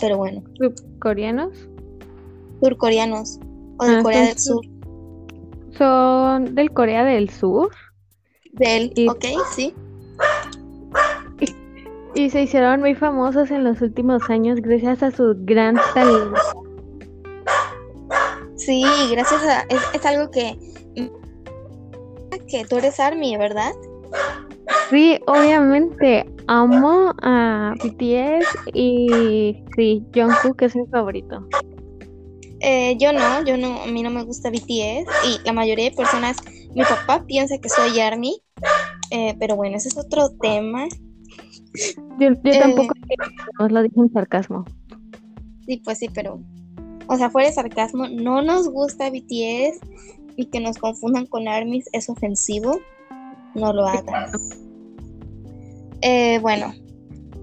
Pero 0.00 0.18
bueno. 0.18 0.44
¿Coreanos? 1.00 1.68
Surcoreanos. 2.62 3.40
O 3.78 3.86
de 3.86 3.96
ah, 3.96 4.00
Corea 4.04 4.26
del 4.26 4.38
Sur. 4.38 4.64
Son 5.76 6.54
del 6.54 6.70
Corea 6.70 7.04
del 7.04 7.28
Sur. 7.28 7.72
Del, 8.52 8.92
ok, 9.08 9.24
sí. 9.52 9.74
Y 12.14 12.30
se 12.30 12.42
hicieron 12.42 12.80
muy 12.80 12.94
famosos 12.94 13.50
en 13.50 13.64
los 13.64 13.80
últimos 13.80 14.28
años 14.30 14.60
gracias 14.60 15.02
a 15.02 15.10
su 15.10 15.34
gran 15.38 15.76
talento. 15.94 16.40
Sí, 18.56 18.84
gracias 19.10 19.42
a... 19.44 19.62
Es, 19.68 20.06
algo 20.06 20.30
que... 20.30 20.58
Que 22.48 22.64
tú 22.64 22.78
eres 22.78 22.98
Army, 22.98 23.36
¿verdad? 23.36 23.70
Sí, 24.90 25.18
obviamente. 25.26 26.26
Amo 26.48 27.14
a 27.22 27.74
BTS 27.76 28.72
y 28.74 29.62
sí, 29.76 30.04
Jungkook 30.12 30.60
es 30.62 30.74
mi 30.74 30.84
favorito. 30.88 31.46
Eh, 32.58 32.96
yo 32.98 33.12
no, 33.12 33.44
yo 33.44 33.56
no, 33.56 33.82
a 33.82 33.86
mí 33.86 34.02
no 34.02 34.10
me 34.10 34.24
gusta 34.24 34.50
BTS 34.50 34.66
y 34.66 35.44
la 35.44 35.52
mayoría 35.52 35.88
de 35.90 35.96
personas, 35.96 36.36
mi 36.74 36.82
papá 36.82 37.24
piensa 37.26 37.56
que 37.58 37.68
soy 37.68 38.00
ARMY, 38.00 38.42
eh, 39.10 39.34
pero 39.38 39.56
bueno, 39.56 39.76
ese 39.76 39.88
es 39.88 39.96
otro 39.96 40.30
tema. 40.40 40.86
Yo, 42.18 42.30
yo 42.42 42.58
tampoco 42.58 42.94
eh, 43.08 43.16
nos 43.58 43.72
lo 43.72 43.82
dije 43.82 44.00
en 44.00 44.12
sarcasmo. 44.12 44.64
Sí, 45.66 45.80
pues 45.84 45.98
sí, 45.98 46.08
pero, 46.12 46.40
o 47.06 47.16
sea, 47.16 47.30
fuera 47.30 47.48
de 47.48 47.54
sarcasmo, 47.54 48.08
no 48.08 48.42
nos 48.42 48.68
gusta 48.68 49.10
BTS 49.10 49.80
y 50.36 50.46
que 50.46 50.60
nos 50.60 50.78
confundan 50.78 51.26
con 51.26 51.48
ARMYs 51.48 51.88
es 51.92 52.08
ofensivo, 52.08 52.80
no 53.54 53.72
lo 53.72 53.86
hagan. 53.86 54.30
Eh, 56.02 56.38
bueno, 56.40 56.72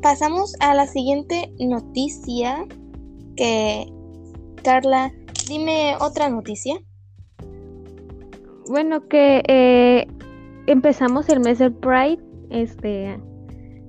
pasamos 0.01 0.55
a 0.59 0.73
la 0.73 0.87
siguiente 0.87 1.51
noticia 1.59 2.65
que, 3.35 3.85
Carla, 4.63 5.13
dime 5.47 5.95
otra 5.99 6.29
noticia. 6.29 6.75
Bueno, 8.67 9.07
que 9.07 9.43
eh, 9.47 10.07
empezamos 10.65 11.29
el 11.29 11.39
mes 11.39 11.59
del 11.59 11.73
Pride, 11.73 12.19
este, 12.49 13.19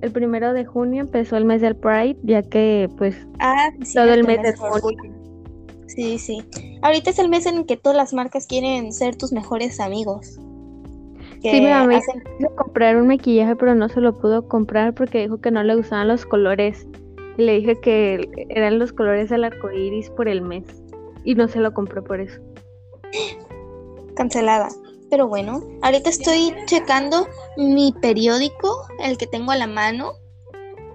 el 0.01 0.13
primero 0.13 0.53
de 0.53 0.65
junio 0.65 1.03
empezó 1.03 1.37
el 1.37 1.45
mes 1.45 1.61
del 1.61 1.77
Pride, 1.77 2.17
ya 2.23 2.43
que 2.43 2.89
pues 2.97 3.17
ah, 3.41 3.71
todo 3.95 4.13
el 4.13 4.25
mes 4.25 4.43
de 4.43 4.57
junio. 4.57 5.19
Sí, 5.87 6.19
sí. 6.19 6.45
Ahorita 6.83 7.11
es 7.11 7.19
el 7.19 7.29
mes 7.29 7.47
en 7.47 7.65
que 7.65 7.77
todas 7.77 7.97
las 7.97 8.13
marcas 8.13 8.47
quieren 8.47 8.93
ser 8.93 9.17
tus 9.17 9.33
mejores 9.33 9.81
amigos. 9.81 10.39
sí, 11.43 11.61
mi 11.61 11.67
mamá 11.67 11.97
hacen... 11.97 12.23
comprar 12.57 12.97
un 12.97 13.09
maquillaje, 13.09 13.57
pero 13.57 13.75
no 13.75 13.89
se 13.89 14.01
lo 14.01 14.17
pudo 14.17 14.47
comprar 14.47 14.95
porque 14.95 15.23
dijo 15.23 15.41
que 15.41 15.51
no 15.51 15.63
le 15.63 15.75
gustaban 15.75 16.09
los 16.09 16.25
colores. 16.27 16.87
Y 17.37 17.43
le 17.43 17.55
dije 17.55 17.81
que 17.81 18.47
eran 18.51 18.79
los 18.79 18.93
colores 18.93 19.31
del 19.31 19.45
arco 19.45 19.71
iris 19.73 20.11
por 20.11 20.29
el 20.29 20.43
mes. 20.43 20.65
Y 21.25 21.35
no 21.35 21.49
se 21.49 21.61
lo 21.61 21.73
compró 21.73 22.05
por 22.05 22.21
eso. 22.21 22.41
Cancelada. 24.15 24.69
Pero 25.11 25.27
bueno, 25.27 25.63
ahorita 25.83 26.11
estoy 26.11 26.55
checando 26.67 27.27
mi 27.57 27.93
periódico, 28.01 28.87
el 29.03 29.17
que 29.17 29.27
tengo 29.27 29.53
a 29.53 29.57
la 29.57 29.67
mano. 29.67 30.13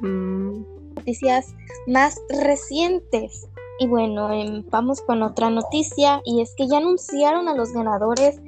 Mm. 0.01 0.63
Noticias 0.95 1.53
más 1.87 2.21
recientes. 2.29 3.47
Y 3.79 3.87
bueno, 3.87 4.31
em, 4.31 4.63
vamos 4.69 5.01
con 5.01 5.23
otra 5.23 5.49
noticia 5.49 6.21
y 6.25 6.41
es 6.41 6.53
que 6.55 6.67
ya 6.67 6.77
anunciaron 6.77 7.47
a 7.47 7.55
los 7.55 7.73
ganadores 7.73 8.39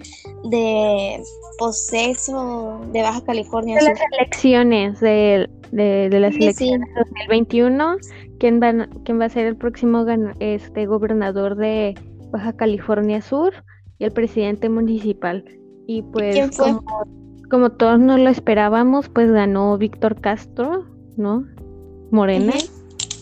de 0.44 1.22
Poseso 1.58 2.80
de 2.92 3.02
Baja 3.02 3.24
California. 3.24 3.78
De 3.80 3.90
las 3.90 4.00
elecciones, 4.20 5.00
de, 5.00 5.50
las 5.72 6.36
elecciones 6.36 6.88
2021, 6.96 7.98
¿quién 8.40 8.62
va, 8.62 8.88
¿quién 9.04 9.20
va 9.20 9.26
a 9.26 9.30
ser 9.30 9.48
el 9.48 9.58
próximo 9.58 10.06
este, 10.40 10.86
gobernador 10.86 11.56
de 11.56 11.96
Baja 12.30 12.54
California 12.54 13.20
Sur? 13.20 13.54
Y 14.00 14.06
el 14.06 14.12
presidente 14.12 14.70
municipal. 14.70 15.46
Y 15.88 16.02
pues 16.04 16.58
Como, 17.50 17.72
todos 17.72 18.00
nos 18.00 18.20
lo 18.20 18.30
esperábamos, 18.30 19.10
pues 19.10 19.32
ganó 19.32 19.78
Víctor 19.78 20.20
Castro, 20.20 20.86
¿no? 21.16 21.46
Morena, 22.12 22.54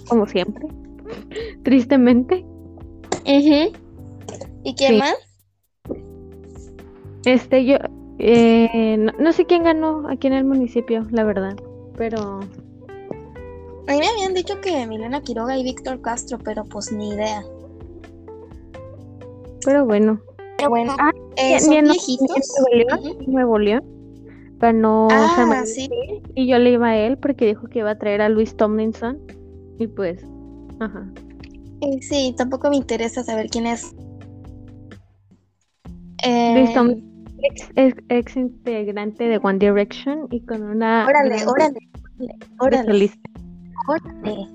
como 0.08 0.28
siempre. 0.28 0.68
Tristemente. 1.64 2.46
¿Y 3.26 4.76
quién 4.76 5.00
más? 5.00 5.16
Este, 7.26 7.66
yo 7.66 7.78
eh, 8.20 8.98
no, 8.98 9.34
sé 9.34 9.46
quién 9.46 9.64
ganó 9.64 10.08
aquí 10.10 10.28
en 10.28 10.34
el 10.34 10.46
municipio, 10.46 11.06
la 11.12 11.24
verdad, 11.24 11.56
pero... 11.98 12.40
A 13.88 13.92
mí 13.92 14.00
me 14.00 14.08
habían 14.08 14.34
dicho 14.34 14.62
que 14.62 14.88
Milena 14.88 15.22
Quiroga 15.22 15.58
y 15.58 15.64
Víctor 15.64 16.02
Castro, 16.02 16.38
pero 16.44 16.64
pues 16.64 16.92
ni 16.92 17.10
idea. 17.10 17.44
Pero 19.66 19.86
bueno, 19.86 20.22
bueno, 20.67 20.95
ah, 20.99 21.12
eh, 21.38 21.60
son 21.60 21.84
viejitos. 21.86 22.54
Nuevo 23.28 23.60
León, 23.60 23.84
ganó 24.60 25.08
ah, 25.12 25.63
sí. 25.65 25.89
y 26.36 26.47
yo 26.47 26.58
le 26.60 26.71
iba 26.71 26.89
a 26.89 26.97
él 26.97 27.17
porque 27.17 27.47
dijo 27.47 27.67
que 27.67 27.80
iba 27.80 27.91
a 27.91 27.97
traer 27.97 28.21
a 28.21 28.30
Luis 28.30 28.56
Tomlinson 28.56 29.19
y 29.80 29.88
pues, 29.88 30.23
ajá. 30.80 31.06
Eh, 31.82 32.02
sí, 32.02 32.34
tampoco 32.38 32.69
me 32.69 32.78
interesa 32.78 33.23
saber 33.23 33.49
quién 33.49 33.67
es. 33.67 33.93
Luis 36.23 36.69
eh, 36.69 36.73
Tomlinson 36.73 37.13
es 37.76 37.93
ex, 38.10 38.36
integrante 38.36 39.26
de 39.26 39.38
One 39.38 39.60
Direction 39.60 40.28
y 40.32 40.41
con 40.45 40.63
una... 40.63 41.06
Órale, 41.06 41.45
órale, 41.45 41.80
órale, 42.60 43.12
órale, 43.88 44.47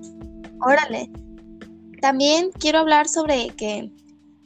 órale. 0.60 1.10
También 2.00 2.50
quiero 2.58 2.78
hablar 2.78 3.08
sobre 3.08 3.48
que 3.56 3.90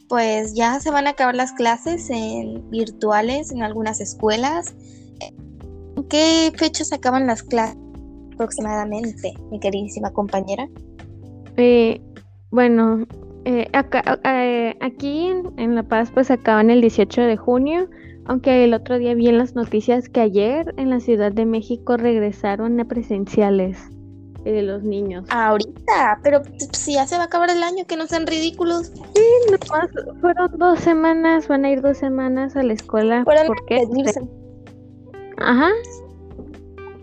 pues 0.07 0.53
ya 0.53 0.79
se 0.79 0.91
van 0.91 1.07
a 1.07 1.11
acabar 1.11 1.35
las 1.35 1.53
clases 1.53 2.09
en 2.09 2.69
virtuales 2.69 3.51
en 3.51 3.63
algunas 3.63 4.01
escuelas. 4.01 4.75
¿En 5.95 6.03
qué 6.05 6.51
fecha 6.55 6.83
se 6.83 6.95
acaban 6.95 7.27
las 7.27 7.43
clases 7.43 7.77
aproximadamente, 8.33 9.33
mi 9.51 9.59
queridísima 9.59 10.11
compañera? 10.11 10.67
Eh, 11.57 12.01
bueno, 12.51 13.05
eh, 13.45 13.67
eh, 14.23 14.75
aquí 14.81 15.31
en, 15.57 15.75
La 15.75 15.83
Paz 15.83 16.11
pues 16.11 16.31
acaban 16.31 16.69
el 16.69 16.81
18 16.81 17.21
de 17.21 17.37
junio, 17.37 17.89
aunque 18.25 18.63
el 18.63 18.73
otro 18.73 18.97
día 18.97 19.13
vi 19.13 19.27
en 19.27 19.37
las 19.37 19.55
noticias 19.55 20.09
que 20.09 20.21
ayer 20.21 20.73
en 20.77 20.89
la 20.89 20.99
Ciudad 20.99 21.31
de 21.31 21.45
México 21.45 21.97
regresaron 21.97 22.79
a 22.79 22.85
presenciales 22.85 23.77
de 24.51 24.61
los 24.61 24.83
niños. 24.83 25.25
Ahorita, 25.29 26.19
pero 26.23 26.41
si 26.73 26.93
ya 26.93 27.07
se 27.07 27.15
va 27.15 27.23
a 27.23 27.25
acabar 27.25 27.49
el 27.49 27.63
año, 27.63 27.85
que 27.85 27.95
no 27.95 28.07
sean 28.07 28.27
ridículos. 28.27 28.91
Sí, 29.15 29.25
nomás 29.51 29.89
fueron 30.21 30.57
dos 30.57 30.79
semanas, 30.79 31.47
van 31.47 31.65
a 31.65 31.71
ir 31.71 31.81
dos 31.81 31.97
semanas 31.97 32.55
a 32.55 32.63
la 32.63 32.73
escuela. 32.73 33.23
¿Por 33.23 33.65
qué? 33.65 33.87
Ajá. 35.37 35.69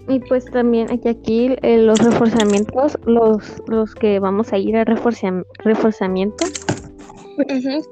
Y 0.08 0.18
pues 0.20 0.44
también 0.46 0.90
aquí, 0.90 1.08
aquí 1.08 1.56
eh, 1.62 1.78
los 1.78 1.98
reforzamientos, 2.00 2.98
los, 3.04 3.62
los 3.68 3.94
que 3.94 4.18
vamos 4.18 4.52
a 4.52 4.58
ir 4.58 4.76
a 4.76 4.84
reforzamiento. 4.84 6.44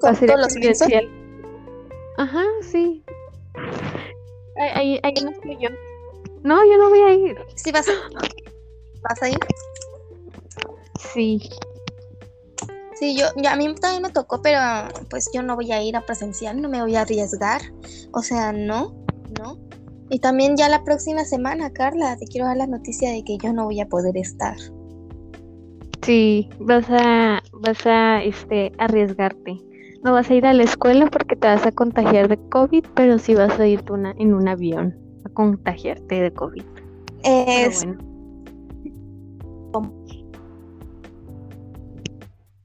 con 0.01 0.17
todos 0.17 0.41
los 0.41 0.83
Ajá, 2.19 2.43
sí. 2.63 3.05
Ahí, 4.75 4.99
ahí, 5.05 5.15
no 5.23 5.31
estoy 5.31 5.57
yo. 5.61 5.69
No, 6.43 6.65
yo 6.65 6.77
no 6.79 6.89
voy 6.89 6.99
a 6.99 7.15
ir. 7.15 7.37
Sí, 7.55 7.71
vas 7.71 7.89
a, 7.89 7.93
¿Vas 9.03 9.23
a 9.23 9.29
ir. 9.29 9.39
Sí. 11.13 11.51
Sí, 12.99 13.17
yo, 13.17 13.27
a 13.49 13.57
mí 13.57 13.75
también 13.77 14.03
me 14.03 14.11
tocó, 14.11 14.43
pero 14.43 14.59
pues 15.09 15.31
yo 15.33 15.43
no 15.43 15.55
voy 15.55 15.71
a 15.71 15.81
ir 15.83 15.97
a 15.97 16.01
presencial, 16.01 16.61
no 16.61 16.69
me 16.69 16.83
voy 16.83 16.97
a 16.97 17.03
arriesgar. 17.03 17.63
O 18.13 18.23
sea, 18.23 18.53
no, 18.53 18.93
no. 19.39 19.57
Y 20.11 20.19
también 20.19 20.57
ya 20.57 20.69
la 20.69 20.83
próxima 20.83 21.25
semana, 21.25 21.71
Carla, 21.71 22.17
te 22.17 22.27
quiero 22.27 22.47
dar 22.47 22.57
la 22.57 22.67
noticia 22.67 23.11
de 23.11 23.23
que 23.23 23.39
yo 23.39 23.53
no 23.53 23.65
voy 23.67 23.81
a 23.81 23.87
poder 23.87 24.17
estar. 24.17 24.57
Sí, 26.03 26.49
vas 26.59 26.87
a, 26.89 27.41
vas 27.53 27.87
a, 27.87 28.23
este, 28.25 28.73
arriesgarte. 28.79 29.61
No 30.03 30.13
vas 30.13 30.31
a 30.31 30.35
ir 30.35 30.47
a 30.47 30.53
la 30.53 30.63
escuela 30.63 31.07
porque 31.07 31.37
te 31.37 31.47
vas 31.47 31.67
a 31.67 31.73
contagiar 31.73 32.29
de 32.29 32.39
COVID, 32.49 32.85
pero 32.95 33.19
sí 33.19 33.35
vas 33.35 33.61
a 33.61 33.67
ir 33.67 33.85
una, 33.91 34.13
en 34.19 34.35
un 34.35 34.49
avión 34.49 34.97
a 35.25 35.29
contagiarte 35.29 36.21
de 36.21 36.33
COVID. 36.33 36.65
Es, 37.25 37.87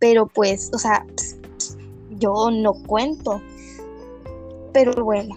pero 0.03 0.27
pues, 0.27 0.69
o 0.73 0.77
sea, 0.77 1.05
yo 2.09 2.51
no 2.51 2.73
cuento. 2.73 3.41
Pero 4.73 5.01
bueno, 5.01 5.33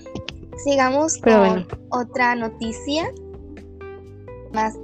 sigamos 0.65 1.19
con 1.19 1.69
otra 1.91 2.35
noticia 2.35 3.09
más. 4.53 4.77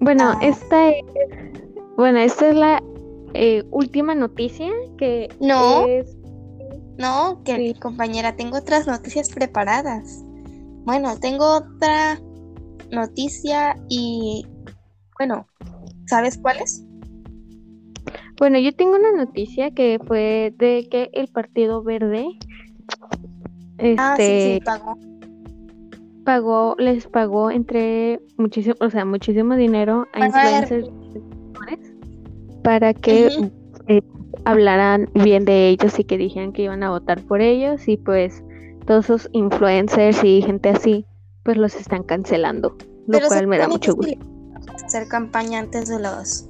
Bueno, 0.00 0.32
ah. 0.32 0.38
esta 0.42 0.90
es, 0.90 1.04
bueno, 1.96 2.18
esta 2.18 2.48
es 2.48 2.56
la 2.56 2.82
eh, 3.34 3.62
última 3.70 4.16
noticia 4.16 4.72
que 4.98 5.28
no, 5.38 5.86
no, 6.98 7.40
que 7.44 7.72
compañera, 7.80 8.34
tengo 8.34 8.58
otras 8.58 8.88
noticias 8.88 9.30
preparadas. 9.30 10.24
Bueno, 10.82 11.16
tengo 11.20 11.58
otra 11.58 12.20
noticia 12.90 13.76
y 13.88 14.44
bueno, 15.18 15.46
¿sabes 16.06 16.38
cuál 16.38 16.58
es? 16.60 16.84
Bueno, 18.38 18.58
yo 18.58 18.74
tengo 18.74 18.96
una 18.96 19.12
noticia 19.12 19.70
que 19.70 19.98
fue 20.04 20.52
de 20.58 20.88
que 20.90 21.10
el 21.12 21.28
Partido 21.28 21.82
Verde 21.82 22.26
ah, 23.96 24.14
sí, 24.16 24.22
sí, 24.22 24.32
este, 24.52 24.60
pagó. 24.64 24.98
Pagó, 26.24 26.76
les 26.78 27.06
pagó 27.06 27.50
entre 27.50 28.20
muchísimo, 28.36 28.74
o 28.80 28.90
sea, 28.90 29.04
muchísimo 29.04 29.56
dinero 29.56 30.08
a 30.14 30.26
influencers 30.26 30.88
para 32.62 32.94
que 32.94 33.50
eh, 33.88 34.00
hablaran 34.46 35.10
bien 35.12 35.44
de 35.44 35.68
ellos 35.68 35.98
y 35.98 36.04
que 36.04 36.16
dijeran 36.16 36.52
que 36.52 36.62
iban 36.62 36.82
a 36.82 36.90
votar 36.90 37.20
por 37.22 37.42
ellos 37.42 37.86
y 37.86 37.98
pues 37.98 38.42
todos 38.86 39.04
esos 39.04 39.28
influencers 39.32 40.24
y 40.24 40.42
gente 40.42 40.70
así 40.70 41.04
pues 41.42 41.58
los 41.58 41.74
están 41.76 42.02
cancelando, 42.04 42.76
lo 43.06 43.20
cual 43.28 43.46
me 43.46 43.58
da 43.58 43.68
mucho 43.68 43.94
gusto 43.94 44.33
hacer 44.84 45.08
campaña 45.08 45.60
antes 45.60 45.88
de 45.88 45.98
las 45.98 46.48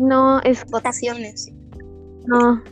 no 0.00 0.40
es 0.42 0.64
votaciones. 0.70 1.52
No. 2.26 2.62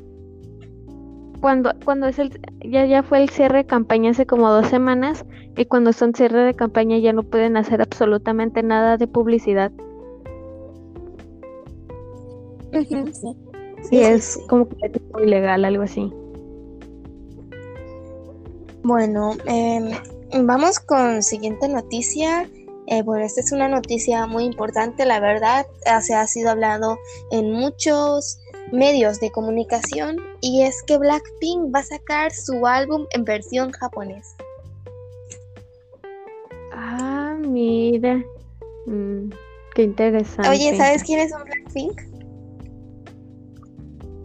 Cuando 1.40 1.72
cuando 1.84 2.06
es 2.06 2.18
el 2.18 2.40
ya 2.64 2.86
ya 2.86 3.02
fue 3.02 3.22
el 3.22 3.28
cierre 3.28 3.58
de 3.58 3.66
campaña 3.66 4.10
hace 4.10 4.26
como 4.26 4.50
dos 4.50 4.66
semanas 4.68 5.24
y 5.56 5.66
cuando 5.66 5.92
son 5.92 6.14
cierre 6.14 6.42
de 6.42 6.54
campaña 6.54 6.98
ya 6.98 7.12
no 7.12 7.22
pueden 7.22 7.56
hacer 7.56 7.82
absolutamente 7.82 8.62
nada 8.62 8.96
de 8.96 9.06
publicidad. 9.06 9.70
sí. 12.72 14.00
es 14.00 14.40
como 14.48 14.68
que 14.68 14.90
ilegal, 15.22 15.64
algo 15.64 15.82
así. 15.82 16.12
Bueno, 18.82 19.32
em, 19.46 19.90
vamos 20.46 20.80
con 20.80 21.22
siguiente 21.22 21.68
noticia. 21.68 22.48
Eh, 22.90 23.02
bueno, 23.02 23.22
esta 23.22 23.42
es 23.42 23.52
una 23.52 23.68
noticia 23.68 24.26
muy 24.26 24.44
importante, 24.44 25.04
la 25.04 25.20
verdad. 25.20 25.66
Eh, 25.84 26.00
se 26.00 26.14
ha 26.14 26.26
sido 26.26 26.50
hablado 26.50 26.98
en 27.30 27.52
muchos 27.52 28.40
medios 28.72 29.20
de 29.20 29.30
comunicación 29.30 30.16
y 30.40 30.62
es 30.62 30.82
que 30.82 30.96
Blackpink 30.96 31.74
va 31.74 31.80
a 31.80 31.82
sacar 31.82 32.32
su 32.32 32.66
álbum 32.66 33.04
en 33.10 33.24
versión 33.24 33.72
japonés. 33.72 34.34
Ah, 36.72 37.36
mira. 37.38 38.24
Mm, 38.86 39.32
qué 39.74 39.82
interesante. 39.82 40.48
Oye, 40.48 40.74
¿sabes 40.78 41.02
quiénes 41.02 41.30
son 41.30 41.44
Blackpink? 41.44 42.00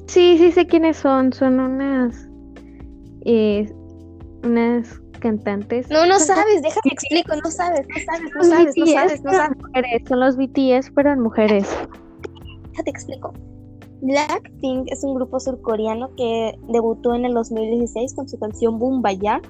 Sí, 0.08 0.38
sí 0.38 0.54
sé 0.54 0.68
quiénes 0.68 0.96
son. 0.96 1.34
Son 1.34 1.60
unas. 1.60 2.30
Eh, 3.26 3.70
unas 4.44 5.03
cantantes. 5.24 5.90
No, 5.90 6.06
no 6.06 6.20
sabes, 6.20 6.62
déjame 6.62 6.92
explico, 6.92 7.34
no 7.42 7.50
sabes, 7.50 7.88
no 7.88 7.96
sabes, 8.06 8.32
no 8.36 8.44
sabes, 8.44 8.78
no 8.78 8.86
sabes, 8.86 9.24
no 9.24 9.32
sabes. 9.32 9.58
Mujeres, 9.58 10.02
son 10.08 10.20
los 10.20 10.36
BTS, 10.36 10.92
pero 10.94 11.14
en 11.14 11.22
mujeres. 11.22 11.66
Déjate 12.72 12.90
explico. 12.90 13.34
Blackpink 14.02 14.92
es 14.92 15.02
un 15.06 15.16
grupo 15.16 15.40
surcoreano 15.40 16.14
que 16.18 16.60
debutó 16.68 17.16
en 17.16 17.24
el 17.24 17.34
2016 17.34 18.14
con 18.16 18.28
su 18.28 18.38
canción 18.38 18.78
Boom 18.78 19.02
Baya 19.02 19.42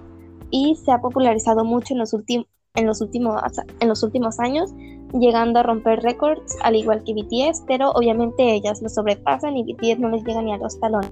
y 0.51 0.75
se 0.75 0.91
ha 0.91 1.01
popularizado 1.01 1.65
mucho 1.65 1.95
en 1.95 1.99
los, 1.99 2.13
en, 2.13 2.86
los 2.86 3.01
últimos, 3.01 3.41
en 3.79 3.88
los 3.89 4.03
últimos 4.03 4.39
años, 4.39 4.71
llegando 5.12 5.59
a 5.59 5.63
romper 5.63 6.01
récords 6.03 6.55
al 6.62 6.75
igual 6.75 7.03
que 7.03 7.15
BTS, 7.15 7.63
pero 7.65 7.89
obviamente 7.93 8.53
ellas 8.53 8.79
lo 8.83 8.89
sobrepasan 8.89 9.57
y 9.57 9.73
BTS 9.73 9.99
no 9.99 10.09
les 10.09 10.23
llega 10.23 10.43
ni 10.43 10.53
a 10.53 10.57
los 10.57 10.79
talones. 10.79 11.12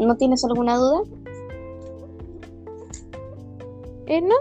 ¿No 0.00 0.16
tienes 0.16 0.44
alguna 0.44 0.76
duda? 0.76 1.02
Eh, 4.12 4.20
¿No? 4.20 4.34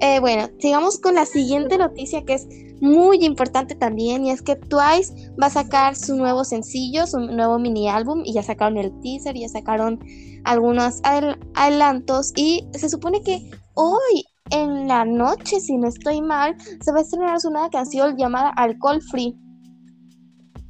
Eh, 0.00 0.18
bueno, 0.18 0.48
sigamos 0.58 0.98
con 0.98 1.14
la 1.14 1.24
siguiente 1.24 1.78
noticia 1.78 2.24
que 2.24 2.34
es 2.34 2.48
muy 2.80 3.24
importante 3.24 3.76
también 3.76 4.26
y 4.26 4.32
es 4.32 4.42
que 4.42 4.56
Twice 4.56 5.30
va 5.40 5.46
a 5.46 5.50
sacar 5.50 5.94
su 5.94 6.16
nuevo 6.16 6.42
sencillo, 6.42 7.06
su 7.06 7.20
nuevo 7.20 7.60
mini 7.60 7.88
álbum 7.88 8.22
y 8.24 8.32
ya 8.32 8.42
sacaron 8.42 8.76
el 8.76 8.90
teaser, 9.02 9.36
ya 9.36 9.48
sacaron 9.48 10.00
algunos 10.42 11.00
adelantos 11.04 12.32
y 12.34 12.66
se 12.72 12.88
supone 12.88 13.22
que 13.22 13.38
hoy 13.74 14.24
en 14.50 14.88
la 14.88 15.04
noche, 15.04 15.60
si 15.60 15.76
no 15.76 15.86
estoy 15.86 16.20
mal, 16.20 16.56
se 16.80 16.90
va 16.90 16.98
a 16.98 17.02
estrenar 17.02 17.40
su 17.40 17.50
nueva 17.50 17.70
canción 17.70 18.16
llamada 18.16 18.50
Alcohol 18.56 19.00
Free. 19.00 19.38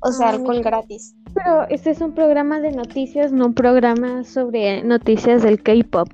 O 0.03 0.13
sea, 0.13 0.29
alcohol 0.29 0.61
gratis. 0.61 1.17
Pero 1.33 1.67
este 1.71 1.93
es 1.93 2.03
un 2.03 2.13
programa 2.13 2.61
de 2.61 2.73
noticias, 2.73 3.33
no 3.33 3.47
un 3.47 3.55
programa 3.55 4.23
sobre 4.23 4.85
noticias 4.85 5.43
del 5.43 5.63
K-pop. 5.63 6.11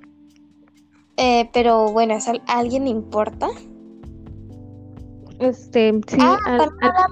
Eh, 1.22 1.50
pero 1.52 1.92
bueno, 1.92 2.14
¿es 2.14 2.26
a, 2.28 2.32
alguien 2.46 2.88
importa? 2.88 3.50
Este, 5.38 5.92
sí, 6.08 6.16
ah, 6.18 6.38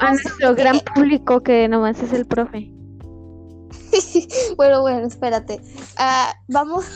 a, 0.00 0.12
nuestro 0.12 0.54
gran 0.54 0.80
público 0.94 1.42
que 1.42 1.68
nomás 1.68 2.02
es 2.02 2.14
el 2.14 2.26
profe. 2.26 2.72
bueno, 4.56 4.80
bueno, 4.80 5.06
espérate. 5.06 5.60
Ah, 5.98 6.32
vamos, 6.48 6.86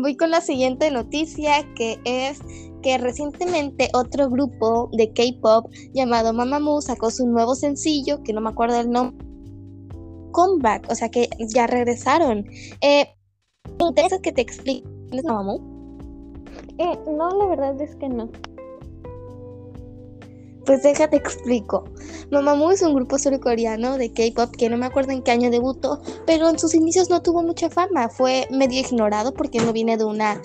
voy 0.00 0.16
con 0.16 0.30
la 0.30 0.40
siguiente 0.40 0.88
noticia 0.92 1.64
que 1.74 1.98
es 2.04 2.38
que 2.80 2.96
recientemente 2.98 3.90
otro 3.92 4.30
grupo 4.30 4.90
de 4.92 5.12
K-pop 5.12 5.68
llamado 5.94 6.32
Mamamoo 6.32 6.80
sacó 6.80 7.10
su 7.10 7.26
nuevo 7.26 7.56
sencillo, 7.56 8.22
que 8.22 8.32
no 8.32 8.40
me 8.40 8.50
acuerdo 8.50 8.78
el 8.78 8.88
nombre, 8.88 9.26
Comeback, 10.30 10.88
o 10.92 10.94
sea 10.94 11.08
que 11.08 11.28
ya 11.48 11.66
regresaron. 11.66 12.44
Eh, 12.82 13.08
¿Me 13.80 13.88
interesa 13.88 14.20
que 14.20 14.30
te 14.30 14.42
explique 14.42 14.86
Mamamoo? 15.24 15.77
Eh, 16.78 16.98
no, 17.06 17.30
la 17.30 17.46
verdad 17.46 17.80
es 17.80 17.94
que 17.96 18.08
no. 18.08 18.28
Pues 20.64 20.82
déjate 20.82 21.16
explico. 21.16 21.84
Mamamoo 22.30 22.70
es 22.70 22.82
un 22.82 22.94
grupo 22.94 23.18
surcoreano 23.18 23.96
de 23.96 24.12
K-pop 24.12 24.54
que 24.54 24.68
no 24.68 24.76
me 24.76 24.86
acuerdo 24.86 25.12
en 25.12 25.22
qué 25.22 25.30
año 25.30 25.50
debutó, 25.50 26.00
pero 26.26 26.48
en 26.48 26.58
sus 26.58 26.74
inicios 26.74 27.08
no 27.08 27.22
tuvo 27.22 27.42
mucha 27.42 27.70
fama. 27.70 28.08
Fue 28.10 28.46
medio 28.50 28.80
ignorado 28.80 29.32
porque 29.32 29.60
no 29.60 29.72
viene 29.72 29.96
de 29.96 30.04
una 30.04 30.40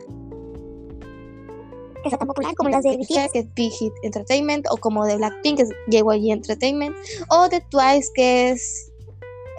tan 2.10 2.28
popular 2.28 2.54
como 2.56 2.70
las 2.70 2.84
de 2.84 2.98
BTS, 2.98 3.32
que 3.32 3.40
es 3.40 3.54
Big 3.54 3.72
Hit 3.72 3.94
Entertainment, 4.04 4.66
o 4.70 4.78
como 4.78 5.06
de 5.06 5.16
Blackpink, 5.18 5.58
que 5.58 5.64
es 5.64 5.70
YG 5.88 6.32
Entertainment, 6.32 6.96
o 7.30 7.48
de 7.50 7.62
Twice, 7.62 8.10
que 8.14 8.50
es 8.50 8.92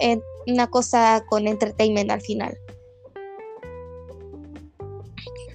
eh, 0.01 0.19
una 0.47 0.69
cosa 0.69 1.23
con 1.27 1.47
entertainment 1.47 2.11
al 2.11 2.21
final. 2.21 2.57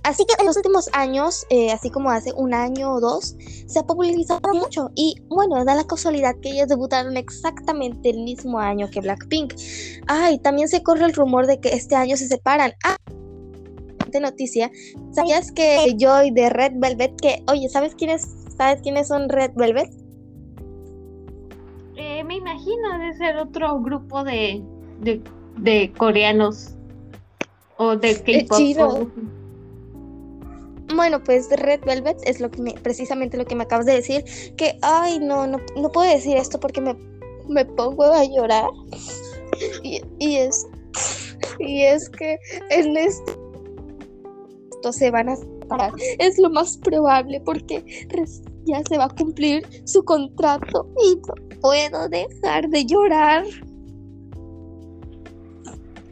Así 0.02 0.24
que 0.24 0.34
en 0.40 0.46
los 0.46 0.56
últimos 0.56 0.88
años, 0.94 1.46
eh, 1.50 1.70
así 1.72 1.90
como 1.90 2.10
hace 2.10 2.32
un 2.32 2.54
año 2.54 2.94
o 2.94 3.00
dos, 3.00 3.36
se 3.66 3.78
ha 3.78 3.82
popularizado 3.82 4.40
mucho. 4.54 4.90
Y 4.94 5.16
bueno, 5.28 5.62
da 5.64 5.74
la 5.74 5.86
casualidad 5.86 6.34
que 6.40 6.50
ellos 6.50 6.68
debutaron 6.68 7.16
exactamente 7.16 8.10
el 8.10 8.20
mismo 8.20 8.58
año 8.58 8.88
que 8.90 9.00
Blackpink. 9.00 9.54
Ay, 10.06 10.38
también 10.38 10.68
se 10.68 10.82
corre 10.82 11.04
el 11.04 11.12
rumor 11.12 11.46
de 11.46 11.60
que 11.60 11.68
este 11.70 11.96
año 11.96 12.16
se 12.16 12.28
separan. 12.28 12.72
Ah, 12.84 12.96
siguiente 14.10 14.20
noticia. 14.20 14.70
¿Sabías 15.12 15.52
que 15.52 15.94
Joy 15.98 16.30
de 16.32 16.50
Red 16.50 16.72
Velvet, 16.76 17.20
que, 17.20 17.42
oye, 17.50 17.68
¿sabes 17.68 17.94
quiénes, 17.94 18.28
¿sabes 18.56 18.80
quiénes 18.82 19.08
son 19.08 19.28
Red 19.28 19.52
Velvet? 19.54 19.90
Eh, 21.96 22.24
me 22.24 22.36
imagino 22.36 22.98
de 22.98 23.14
ser 23.14 23.36
otro 23.36 23.80
grupo 23.80 24.24
de, 24.24 24.62
de, 25.58 25.92
coreanos 25.96 26.74
o 27.76 27.96
de 27.96 28.14
K-pop. 28.48 29.08
Bueno, 30.94 31.22
pues 31.22 31.48
Red 31.50 31.81
Velvet 31.85 32.18
es 32.24 32.40
lo 32.40 32.50
que 32.50 32.62
me, 32.62 32.72
precisamente 32.72 33.37
lo 33.37 33.44
que 33.44 33.55
me 33.55 33.64
acabas 33.64 33.87
de 33.87 33.94
decir, 33.94 34.24
que, 34.57 34.79
ay, 34.83 35.18
no, 35.20 35.46
no, 35.46 35.59
no 35.76 35.90
puedo 35.90 36.11
decir 36.11 36.37
esto 36.37 36.59
porque 36.59 36.81
me, 36.81 36.96
me 37.48 37.64
pongo 37.64 38.05
a 38.05 38.24
llorar. 38.24 38.70
Y, 39.83 40.00
y, 40.18 40.37
es, 40.37 40.66
y 41.59 41.83
es 41.83 42.09
que 42.09 42.38
en 42.70 42.96
esto 42.96 43.37
se 44.90 45.11
van 45.11 45.29
a 45.29 45.37
separar. 45.37 45.92
Es 46.18 46.38
lo 46.38 46.50
más 46.50 46.79
probable 46.79 47.40
porque 47.40 47.85
ya 48.64 48.83
se 48.88 48.98
va 48.98 49.05
a 49.05 49.14
cumplir 49.14 49.66
su 49.85 50.03
contrato 50.05 50.88
y 51.05 51.16
no 51.16 51.61
puedo 51.61 52.09
dejar 52.09 52.68
de 52.68 52.85
llorar. 52.85 53.44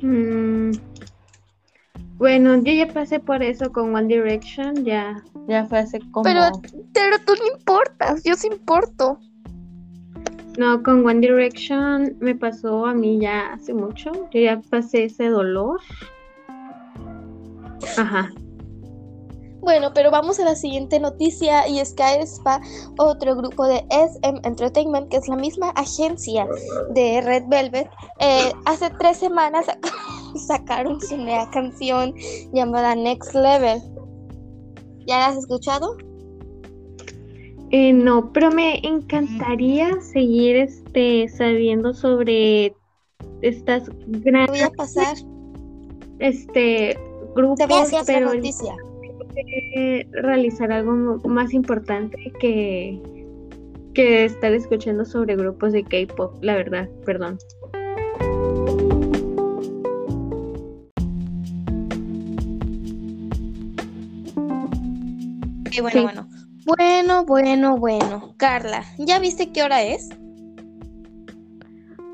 Mm, 0.01 0.73
bueno, 2.19 2.57
yo 2.57 2.73
ya 2.73 2.93
pasé 2.93 3.21
por 3.21 3.43
eso 3.43 3.73
con 3.73 3.95
One 3.95 4.09
Direction, 4.09 4.85
ya, 4.85 5.23
ya 5.47 5.67
fue 5.67 5.79
hace 5.79 6.01
como... 6.11 6.25
Pero, 6.25 6.43
pero 6.93 7.17
tú 7.25 7.33
no 7.35 7.57
importas, 7.57 8.23
yo 8.25 8.35
sí 8.35 8.49
importo. 8.49 9.19
No, 10.59 10.83
con 10.83 11.07
One 11.07 11.21
Direction 11.21 12.17
me 12.19 12.35
pasó 12.35 12.87
a 12.87 12.93
mí 12.93 13.21
ya 13.21 13.53
hace 13.53 13.73
mucho, 13.73 14.11
yo 14.33 14.41
ya 14.41 14.61
pasé 14.69 15.05
ese 15.05 15.29
dolor. 15.29 15.81
Ajá. 17.97 18.33
Bueno, 19.61 19.93
pero 19.93 20.11
vamos 20.11 20.41
a 20.41 20.45
la 20.45 20.55
siguiente 20.55 20.99
noticia 20.99 21.69
y 21.69 21.79
es 21.79 21.93
que 21.93 22.03
AESPA, 22.03 22.61
otro 22.97 23.37
grupo 23.37 23.67
de 23.67 23.85
SM 23.91 24.41
Entertainment, 24.45 25.09
que 25.09 25.19
es 25.19 25.29
la 25.29 25.37
misma 25.37 25.71
agencia 25.71 26.47
de 26.91 27.21
Red 27.21 27.45
Velvet, 27.49 27.89
eh, 28.19 28.53
hace 28.65 28.91
tres 28.99 29.19
semanas 29.19 29.67
sacaron 30.37 31.01
su 31.01 31.17
nueva 31.17 31.51
canción 31.51 32.15
llamada 32.53 32.95
Next 32.95 33.35
Level. 33.35 33.81
¿Ya 35.07 35.19
la 35.19 35.27
has 35.29 35.39
escuchado? 35.39 35.97
Eh, 37.71 37.93
no, 37.93 38.33
pero 38.33 38.51
me 38.51 38.79
encantaría 38.87 40.01
seguir 40.01 40.57
este 40.57 41.29
sabiendo 41.29 41.93
sobre 41.93 42.75
estas 43.43 43.91
grandes. 44.07 44.51
Voy 44.51 44.61
a 44.61 44.71
pasar. 44.71 45.17
Este 46.19 46.99
grupos, 47.35 47.59
Te 47.91 47.97
pero 48.07 48.35
noticia. 48.35 48.75
realizar 50.23 50.73
algo 50.73 51.21
más 51.29 51.53
importante 51.53 52.33
que 52.41 53.01
que 53.99 54.25
estar 54.25 54.53
escuchando 54.53 55.05
sobre 55.05 55.35
grupos 55.35 55.73
de 55.73 55.83
K-pop, 55.83 56.33
la 56.41 56.55
verdad, 56.55 56.89
perdón. 57.05 57.37
Bueno, 65.81 66.03
bueno. 66.03 66.29
Bueno, 66.65 67.25
bueno, 67.25 67.77
bueno. 67.79 68.35
Carla, 68.37 68.85
¿ya 68.99 69.19
viste 69.19 69.53
qué 69.53 69.63
hora 69.63 69.83
es? 69.83 70.09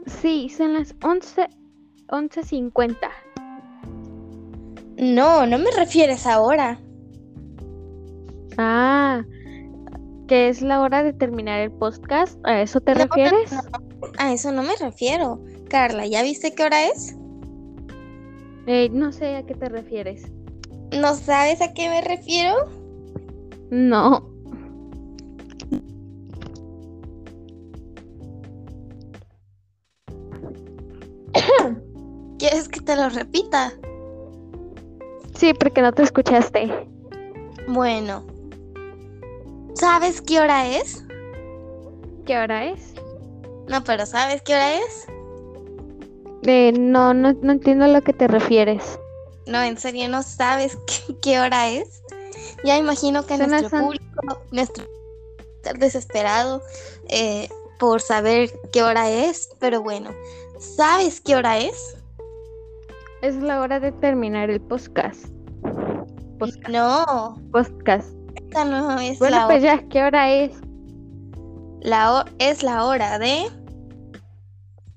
Sí, 0.07 0.48
son 0.48 0.74
las 0.74 0.94
11, 1.03 1.48
11.50. 2.09 2.96
No, 4.96 5.46
no 5.46 5.59
me 5.59 5.70
refieres 5.72 6.27
ahora. 6.27 6.79
Ah, 8.57 9.24
que 10.29 10.48
es 10.48 10.62
la 10.62 10.81
hora 10.81 11.03
de 11.03 11.12
terminar 11.12 11.61
el 11.61 11.72
podcast. 11.72 12.38
¿A 12.44 12.62
eso 12.62 12.81
te 12.81 12.94
refieres? 12.94 13.53
a 14.18 14.33
eso 14.33 14.53
no 14.53 14.62
me 14.62 14.77
refiero. 14.77 15.40
Carla, 15.68 16.07
¿ya 16.07 16.22
viste 16.22 16.55
qué 16.55 16.62
hora 16.62 16.87
es? 16.87 17.16
Eh, 18.66 18.88
no 18.90 19.12
sé 19.12 19.37
a 19.37 19.42
qué 19.44 19.55
te 19.55 19.68
refieres. 19.68 20.31
¿No 20.92 21.14
sabes 21.14 21.61
a 21.61 21.74
qué 21.74 21.88
me 21.88 22.00
refiero? 22.00 22.83
No. 23.70 24.31
¿Quieres 32.38 32.68
que 32.68 32.81
te 32.81 32.96
lo 32.96 33.09
repita? 33.09 33.72
Sí, 35.35 35.53
porque 35.55 35.83
no 35.83 35.92
te 35.92 36.03
escuchaste. 36.03 36.88
Bueno. 37.68 38.24
¿Sabes 39.74 40.20
qué 40.22 40.40
hora 40.40 40.68
es? 40.68 41.05
¿Qué 42.24 42.38
hora 42.38 42.66
es? 42.66 42.94
No, 43.68 43.83
pero 43.85 44.07
¿sabes 44.07 44.42
qué 44.42 44.55
hora 44.55 44.74
es? 44.79 45.07
Eh, 46.46 46.72
no, 46.79 47.14
no, 47.14 47.33
no 47.33 47.53
entiendo 47.53 47.87
a 47.87 47.88
lo 47.88 48.03
que 48.03 48.12
te 48.12 48.29
refieres. 48.29 48.98
No, 49.46 49.62
en 49.62 49.77
serio, 49.77 50.09
¿no 50.09 50.22
sabes 50.22 50.79
qué 51.22 51.40
hora 51.40 51.68
es? 51.70 52.03
Ya 52.64 52.79
imagino 52.79 53.27
que 53.27 53.37
nuestro 53.37 53.68
público, 53.68 54.40
nuestro 54.50 54.85
estar 55.57 55.79
desesperado 55.79 56.62
eh, 57.09 57.48
por 57.79 58.00
saber 58.00 58.50
qué 58.72 58.83
hora 58.83 59.11
es, 59.11 59.50
pero 59.61 59.83
bueno, 59.83 60.11
¿sabes 60.59 61.20
qué 61.20 61.37
hora 61.37 61.59
es? 61.59 61.96
Es 63.22 63.37
la 63.37 63.61
hora 63.61 63.81
de 63.81 63.92
terminar 63.92 64.50
el 64.50 64.61
podcast. 64.61 65.27
No. 66.68 67.40
Podcast. 67.53 68.09
Esta 68.35 68.64
no 68.64 68.98
es 68.98 69.18
bueno, 69.18 69.44
pues 69.46 69.62
ya, 69.62 69.83
¿qué 69.88 70.03
hora 70.03 70.33
es? 70.33 70.53
La 71.81 72.24
es 72.38 72.62
la 72.62 72.85
hora 72.85 73.18
de 73.18 73.46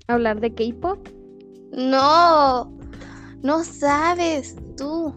hablar 0.06 0.40
de 0.40 0.54
K-pop. 0.54 1.06
No, 1.72 2.70
no 3.42 3.62
sabes 3.62 4.56
tú. 4.76 5.14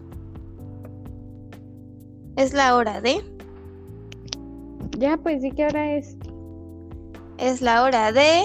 Es 2.36 2.54
la 2.54 2.76
hora 2.76 3.00
de. 3.00 3.22
Ya, 4.98 5.16
pues 5.16 5.42
sí, 5.42 5.50
¿qué 5.50 5.66
hora 5.66 5.94
es? 5.96 6.16
Es 7.38 7.60
la 7.60 7.82
hora 7.82 8.12
de. 8.12 8.44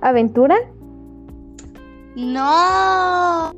¿Aventura? 0.00 0.56
No. 2.16 3.52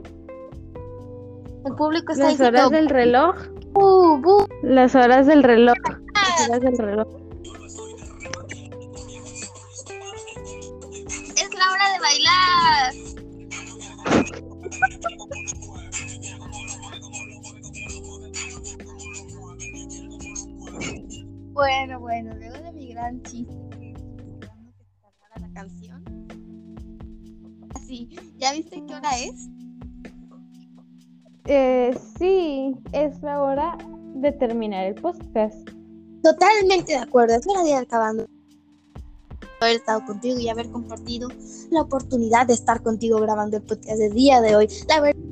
El 1.65 1.75
público 1.77 2.13
está 2.13 2.33
Las 2.33 2.41
horas 2.41 2.71
del 2.71 2.89
reloj. 2.89 3.37
Uh, 3.75 4.45
Las 4.63 4.95
horas 4.95 5.27
del 5.27 5.43
reloj. 5.43 5.77
Las 6.15 6.49
horas 6.49 6.61
del 6.61 6.79
reloj. 6.79 7.07
Es 11.37 11.55
la 11.55 11.73
hora 11.73 11.93
de 11.93 12.01
bailar. 12.01 13.12
Bueno, 21.63 22.01
bueno, 22.01 22.35
luego 22.35 22.59
de 22.59 22.73
mi 22.73 22.89
gran 22.89 23.23
chiste, 23.23 23.55
esperando 23.55 24.73
que 24.77 24.85
se 25.33 25.41
la 25.41 25.49
canción. 25.55 26.05
Así, 27.77 28.09
¿ya 28.37 28.53
viste 28.53 28.83
qué 28.85 28.93
hora 28.93 29.17
es? 29.17 29.49
Eh, 31.45 31.97
sí, 32.19 32.75
es 32.91 33.23
la 33.23 33.41
hora 33.41 33.79
de 34.17 34.33
terminar 34.33 34.87
el 34.87 34.97
podcast. 34.97 35.57
Totalmente 36.25 36.95
de 36.95 36.99
acuerdo, 36.99 37.37
es 37.37 37.47
hora 37.47 37.63
de 37.63 37.71
ir 37.71 37.77
acabando. 37.77 38.27
Haber 39.61 39.77
estado 39.77 40.05
contigo 40.05 40.41
y 40.41 40.49
haber 40.49 40.69
compartido 40.69 41.29
la 41.71 41.83
oportunidad 41.83 42.49
de 42.49 42.55
estar 42.55 42.83
contigo 42.83 43.21
grabando 43.21 43.59
el 43.59 43.63
podcast 43.63 43.99
de 43.99 44.11
día 44.11 44.41
de 44.41 44.57
hoy. 44.57 44.69
La 44.89 45.01
verdad 45.01 45.23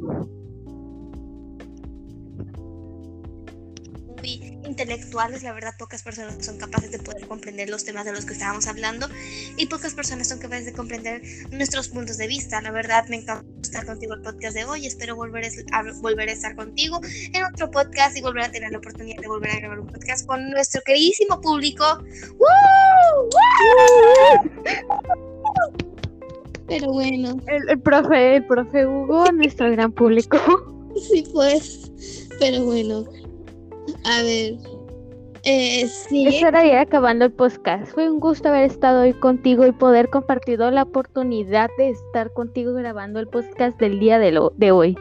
intelectuales, 4.80 5.42
la 5.42 5.52
verdad 5.52 5.74
pocas 5.78 6.02
personas 6.02 6.44
son 6.44 6.56
capaces 6.56 6.90
de 6.90 6.98
poder 6.98 7.26
comprender 7.26 7.68
los 7.68 7.84
temas 7.84 8.06
de 8.06 8.12
los 8.12 8.24
que 8.24 8.32
estábamos 8.32 8.66
hablando 8.66 9.08
y 9.56 9.66
pocas 9.66 9.92
personas 9.94 10.28
son 10.28 10.38
capaces 10.38 10.64
de 10.64 10.72
comprender 10.72 11.22
nuestros 11.50 11.88
puntos 11.88 12.16
de 12.16 12.26
vista. 12.26 12.62
La 12.62 12.70
verdad 12.70 13.06
me 13.08 13.16
encanta 13.16 13.44
estar 13.62 13.84
contigo 13.84 14.14
el 14.14 14.22
podcast 14.22 14.54
de 14.54 14.64
hoy, 14.64 14.86
espero 14.86 15.16
volver 15.16 15.44
a, 15.72 15.82
volver 16.00 16.30
a 16.30 16.32
estar 16.32 16.56
contigo 16.56 17.00
en 17.04 17.44
otro 17.44 17.70
podcast 17.70 18.16
y 18.16 18.22
volver 18.22 18.44
a 18.44 18.50
tener 18.50 18.72
la 18.72 18.78
oportunidad 18.78 19.20
de 19.20 19.28
volver 19.28 19.50
a 19.50 19.56
grabar 19.56 19.80
un 19.80 19.86
podcast 19.86 20.26
con 20.26 20.50
nuestro 20.50 20.80
queridísimo 20.82 21.40
público. 21.42 21.84
Pero 26.66 26.92
bueno. 26.92 27.36
El, 27.48 27.68
el, 27.68 27.80
profe, 27.80 28.36
el 28.36 28.46
profe 28.46 28.86
Hugo, 28.86 29.30
nuestro 29.32 29.70
gran 29.72 29.92
público. 29.92 30.38
Sí, 30.96 31.24
pues. 31.32 31.92
Pero 32.38 32.64
bueno. 32.64 33.04
A 34.04 34.22
ver. 34.22 34.69
Eh, 35.44 35.88
sí. 35.88 36.42
Acabando 36.44 37.24
el 37.24 37.32
podcast. 37.32 37.92
Fue 37.92 38.10
un 38.10 38.20
gusto 38.20 38.48
haber 38.48 38.64
estado 38.70 39.02
hoy 39.02 39.14
contigo 39.14 39.66
y 39.66 39.72
poder 39.72 40.10
compartido 40.10 40.70
la 40.70 40.82
oportunidad 40.82 41.70
de 41.78 41.90
estar 41.90 42.32
contigo 42.32 42.74
grabando 42.74 43.20
el 43.20 43.28
podcast 43.28 43.78
del 43.78 43.98
día 43.98 44.18
de, 44.18 44.72
hoy. 44.72 44.96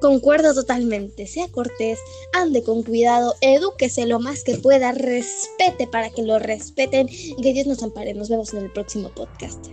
Concuerdo 0.00 0.54
totalmente. 0.54 1.26
Sea 1.26 1.48
cortés, 1.50 1.98
ande 2.32 2.62
con 2.62 2.82
cuidado, 2.82 3.34
edúquese 3.40 4.06
lo 4.06 4.20
más 4.20 4.44
que 4.44 4.56
pueda, 4.56 4.92
respete 4.92 5.86
para 5.86 6.10
que 6.10 6.22
lo 6.22 6.38
respeten 6.38 7.08
y 7.10 7.40
que 7.40 7.52
Dios 7.52 7.66
nos 7.66 7.82
ampare. 7.82 8.14
Nos 8.14 8.28
vemos 8.28 8.52
en 8.54 8.64
el 8.64 8.72
próximo 8.72 9.10
podcast. 9.10 9.66